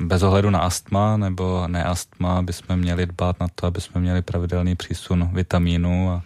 [0.00, 4.76] bez ohledu na astma nebo neastma, bychom měli dbát na to, aby jsme měli pravidelný
[4.76, 6.22] přísun vitamínu a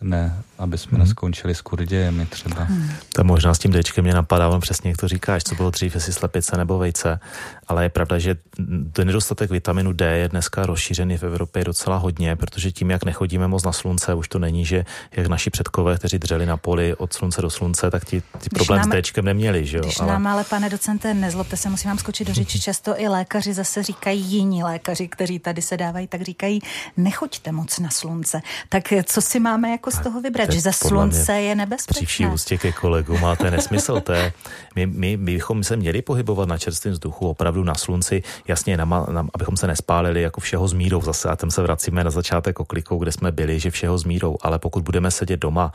[0.00, 1.00] ne, aby jsme hmm.
[1.00, 2.62] neskončili s kurdějemi třeba.
[2.62, 2.90] Hmm.
[3.12, 5.94] To možná s tím Dčkem mě napadá, on přesně jak to říkáš, co bylo dřív,
[5.94, 7.20] jestli slepice nebo vejce,
[7.68, 8.36] ale je pravda, že
[8.92, 13.48] ten nedostatek vitaminu D je dneska rozšířený v Evropě docela hodně, protože tím, jak nechodíme
[13.48, 14.84] moc na slunce, už to není, že
[15.16, 18.80] jak naši předkové, kteří dřeli na poli od slunce do slunce, tak ti, ti problém
[18.80, 19.66] nám, s Dčkem neměli.
[19.66, 19.82] Že jo?
[19.82, 20.12] Když ale...
[20.12, 23.82] nám ale, pane docente, nezlobte se, musím vám skočit do řeči, často i lékaři zase
[23.82, 26.60] říkají, jiní lékaři, kteří tady se dávají, tak říkají,
[26.96, 28.40] nechoďte moc na slunce.
[28.68, 30.43] Tak co si máme jako z toho vybrat?
[30.52, 31.98] Že za slunce je nebezpečné.
[31.98, 34.00] Při vší ústě ke kolegu máte nesmysl.
[34.00, 34.32] To je,
[34.74, 38.84] my, my, my, bychom se měli pohybovat na čerstvém vzduchu, opravdu na slunci, jasně, na,
[38.84, 41.28] na, abychom se nespálili jako všeho s mírou zase.
[41.28, 44.36] A tam se vracíme na začátek oklikou, kde jsme byli, že všeho s mírou.
[44.42, 45.72] Ale pokud budeme sedět doma,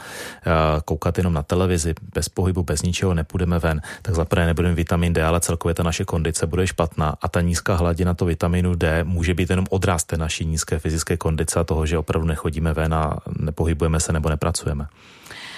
[0.86, 5.24] koukat jenom na televizi, bez pohybu, bez ničeho, nepůjdeme ven, tak zaprvé nebudeme vitamin D,
[5.24, 7.16] ale celkově ta naše kondice bude špatná.
[7.22, 11.18] A ta nízká hladina to vitaminu D může být jenom odraz té naší nízké fyzické
[11.18, 14.88] kondice a toho, že opravdu nechodíme ven a nepohybujeme se nebo nepracujeme pracujeme.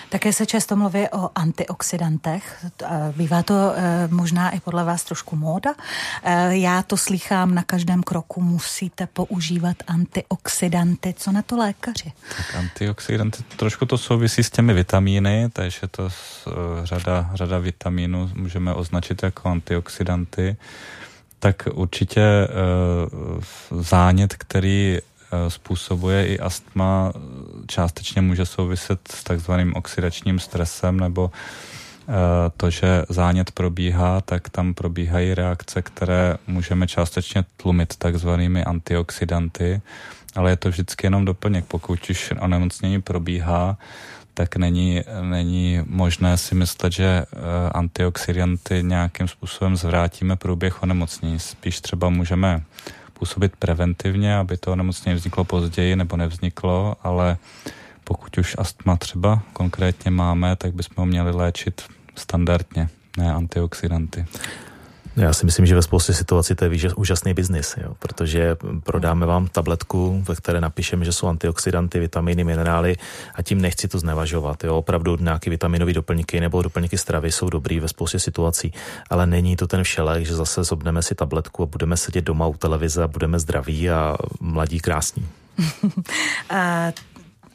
[0.10, 2.66] Také se často mluví o antioxidantech.
[3.16, 5.74] Bývá to e, možná i podle vás trošku móda.
[6.24, 8.42] E, já to slychám na každém kroku.
[8.42, 11.14] Musíte používat antioxidanty.
[11.18, 12.12] Co na to lékaři?
[12.38, 18.30] Tak antioxidanty, trošku to souvisí s těmi vitamíny, takže to z, e, řada, řada vitamínů
[18.36, 20.58] můžeme označit jako antioxidanty.
[21.40, 22.48] Tak určitě
[23.80, 25.11] zánět, který Eh,
[25.48, 27.14] způsobuje i astma,
[27.68, 32.14] částečně může souviset s takzvaným oxidačním stresem nebo eh,
[32.58, 39.82] to, že zánět probíhá, tak tam probíhají reakce, které můžeme částečně tlumit takzvanými antioxidanty,
[40.36, 41.66] ale je to vždycky jenom doplněk.
[41.66, 43.78] Pokud už onemocnění probíhá,
[44.34, 47.26] tak není, není možné si myslet, že eh,
[47.72, 51.40] antioxidanty nějakým způsobem zvrátíme průběh onemocnění.
[51.40, 52.64] Spíš třeba můžeme
[53.22, 57.38] působit preventivně, aby to onemocnění vzniklo později nebo nevzniklo, ale
[58.04, 61.82] pokud už astma třeba konkrétně máme, tak bychom ho měli léčit
[62.16, 64.26] standardně, ne antioxidanty.
[65.16, 69.48] Já si myslím, že ve spoustě situací to je úžasný biznis, jo, protože prodáme vám
[69.48, 72.98] tabletku, ve které napíšeme, že jsou antioxidanty, vitamíny, minerály
[73.36, 74.64] a tím nechci to znevažovat.
[74.64, 74.78] Jo.
[74.78, 78.74] Opravdu nějaké vitaminové doplňky nebo doplňky stravy jsou dobrý ve spoustě situací,
[79.10, 82.54] ale není to ten všelek, že zase zobneme si tabletku a budeme sedět doma u
[82.54, 85.28] televize a budeme zdraví a mladí krásní.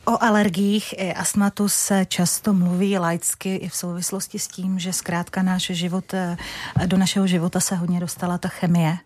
[0.09, 5.43] O alergiích i astmatu se často mluví laicky i v souvislosti s tím, že zkrátka
[5.43, 6.37] náš život, eh,
[6.87, 8.99] do našeho života se hodně dostala ta chemie,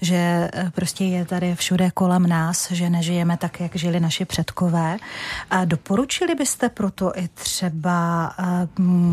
[0.00, 0.16] že
[0.52, 4.96] eh, prostě je tady všude kolem nás, že nežijeme tak, jak žili naši předkové.
[5.50, 8.68] A doporučili byste proto i třeba, eh,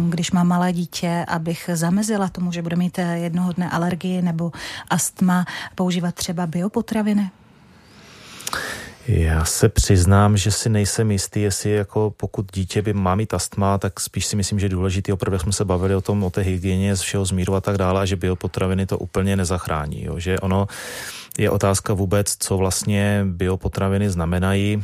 [0.09, 4.51] když má malé dítě, abych zamezila tomu, že bude mít jednoho dne alergii nebo
[4.89, 7.31] astma, používat třeba biopotraviny?
[9.07, 13.77] Já se přiznám, že si nejsem jistý, jestli jako pokud dítě by má mít astma,
[13.77, 16.41] tak spíš si myslím, že je důležitý, opravdu jsme se bavili o tom, o té
[16.41, 20.03] hygieně z všeho zmíru a tak dále, a že biopotraviny to úplně nezachrání.
[20.03, 20.19] Jo?
[20.19, 20.67] Že ono
[21.37, 24.83] je otázka vůbec, co vlastně biopotraviny znamenají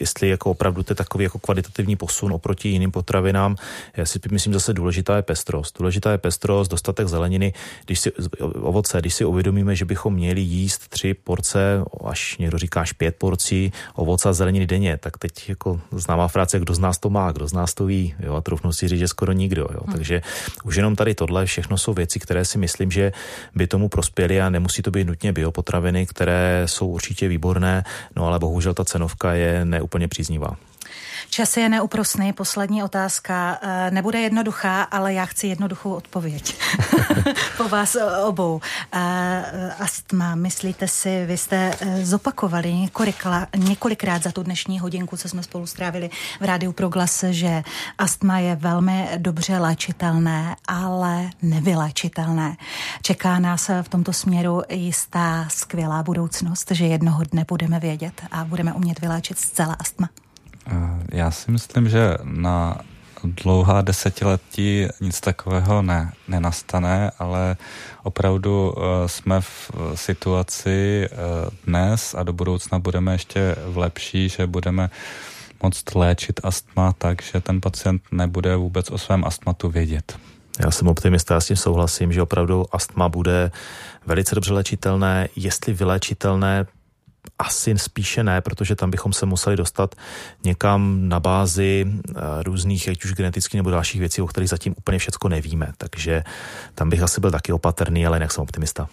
[0.00, 3.56] jestli jako opravdu to je takový jako kvalitativní posun oproti jiným potravinám.
[3.96, 5.78] Já si myslím, zase důležitá je pestrost.
[5.78, 7.52] Důležitá je pestrost, dostatek zeleniny,
[7.86, 12.80] když si, ovoce, když si uvědomíme, že bychom měli jíst tři porce, až někdo říká
[12.80, 16.98] až pět porcí ovoce a zeleniny denně, tak teď jako známá fráce, kdo z nás
[16.98, 19.62] to má, kdo z nás to ví, jo, a trufnu si říct, že skoro nikdo,
[19.62, 19.80] jo.
[19.84, 19.92] Hmm.
[19.92, 20.22] Takže
[20.64, 23.12] už jenom tady tohle všechno jsou věci, které si myslím, že
[23.54, 27.84] by tomu prospěly a nemusí to být nutně biopotraviny, které jsou určitě výborné,
[28.16, 30.56] no ale bohužel ta cenovka je neúplně příznivá.
[31.32, 32.32] Čas je neúprosný.
[32.32, 33.58] Poslední otázka.
[33.62, 36.56] Eh, nebude jednoduchá, ale já chci jednoduchou odpověď.
[37.56, 38.60] po vás obou.
[38.92, 42.88] Eh, astma, myslíte si, vy jste eh, zopakovali
[43.56, 46.10] několikrát za tu dnešní hodinku, co jsme spolu strávili
[46.40, 47.62] v Rádiu Proglas, že
[47.98, 52.56] astma je velmi dobře léčitelné, ale nevyléčitelné.
[53.02, 58.72] Čeká nás v tomto směru jistá skvělá budoucnost, že jednoho dne budeme vědět a budeme
[58.72, 60.08] umět vyléčit zcela astma.
[61.12, 62.80] Já si myslím, že na
[63.24, 67.56] dlouhá desetiletí nic takového ne, nenastane, ale
[68.02, 71.16] opravdu eh, jsme v situaci eh,
[71.66, 74.90] dnes a do budoucna budeme ještě v lepší, že budeme
[75.62, 80.18] moct léčit astma tak, že ten pacient nebude vůbec o svém astmatu vědět.
[80.60, 83.50] Já jsem optimista, já s tím souhlasím, že opravdu astma bude
[84.06, 85.28] velice dobře léčitelné.
[85.36, 86.66] Jestli vyléčitelné,
[87.38, 89.94] asi spíše ne, protože tam bychom se museli dostat
[90.44, 92.12] někam na bázi eh,
[92.42, 95.72] různých, ať už genetických nebo dalších věcí, o kterých zatím úplně všecko nevíme.
[95.76, 96.24] Takže
[96.74, 98.88] tam bych asi byl taky opatrný, ale jinak jsem optimista.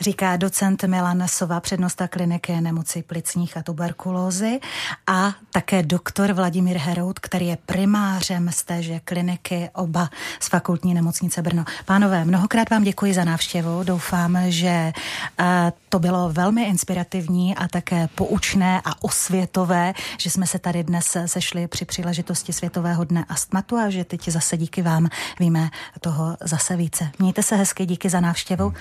[0.00, 4.60] Říká docent Milan Sova, přednosta kliniky nemoci plicních a tuberkulózy
[5.06, 10.10] a také doktor Vladimír Herout, který je primářem z téže kliniky oba
[10.40, 11.64] z fakultní nemocnice Brno.
[11.84, 13.84] Pánové, mnohokrát vám děkuji za návštěvu.
[13.84, 14.92] Doufám, že
[15.40, 21.16] eh, to bylo velmi inspirativní a také poučné a osvětové, že jsme se tady dnes
[21.26, 25.08] sešli při příležitosti Světového dne astmatu a že teď zase díky vám
[25.40, 27.10] víme toho zase více.
[27.18, 28.72] Mějte se hezky, díky za návštěvu.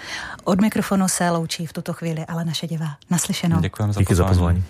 [0.43, 2.95] Od mikrofonu se loučí v tuto chvíli ale naše divá.
[3.09, 3.59] Naslyšenou.
[3.59, 4.63] Děkujeme za, Díky za pozvání.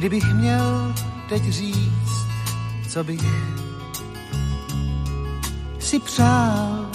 [0.00, 0.94] Kdybych měl
[1.28, 2.26] teď říct,
[2.88, 3.20] co bych
[5.78, 6.90] si přál,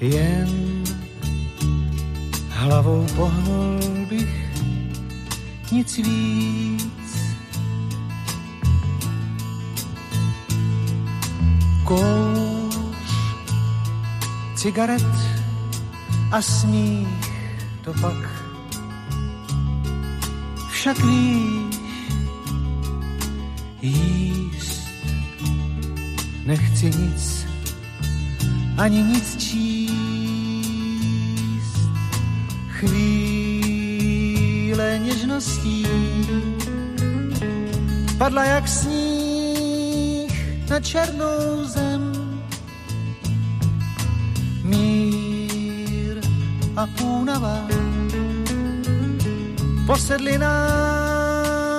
[0.00, 0.84] jen
[2.48, 4.46] hlavou pohnul bych
[5.72, 6.86] nic víc.
[11.84, 12.78] Kouř,
[14.54, 15.16] cigaret
[16.32, 17.30] a smích,
[17.84, 18.43] to pak
[20.84, 21.80] však víš,
[23.82, 24.80] jíst
[26.44, 27.46] nechci nic,
[28.76, 30.68] ani nic číst.
[32.68, 33.80] Chvíle
[35.04, 35.86] něžností
[38.18, 40.32] padla jak sníh
[40.70, 42.12] na černou zem.
[44.64, 46.20] Mír
[46.76, 47.68] a únava
[49.86, 51.74] posedli nás,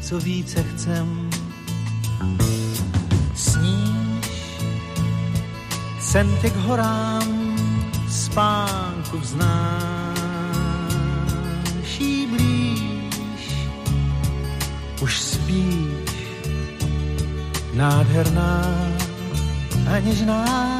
[0.00, 1.30] co více chcem.
[3.34, 4.26] Sníš,
[6.00, 7.56] sen k horám,
[8.10, 9.46] spánku vznáší
[12.26, 13.68] blíž,
[15.00, 16.12] už spíš,
[17.74, 18.62] nádherná
[19.94, 20.77] a něžná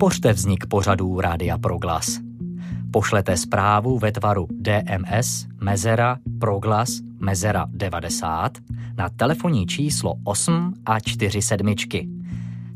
[0.00, 2.18] Podpořte vznik pořadů Rádia Proglas.
[2.90, 8.58] Pošlete zprávu ve tvaru DMS Mezera Proglas Mezera 90
[8.96, 12.08] na telefonní číslo 8 a 4 sedmičky.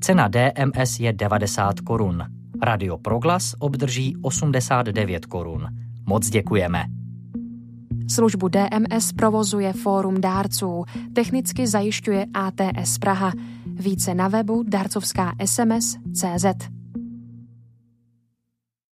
[0.00, 2.24] Cena DMS je 90 korun.
[2.62, 5.68] Radio Proglas obdrží 89 korun.
[6.06, 6.84] Moc děkujeme.
[8.10, 13.32] Službu DMS provozuje Fórum dárců, technicky zajišťuje ATS Praha.
[13.66, 16.83] Více na webu darcovská SMS CZ.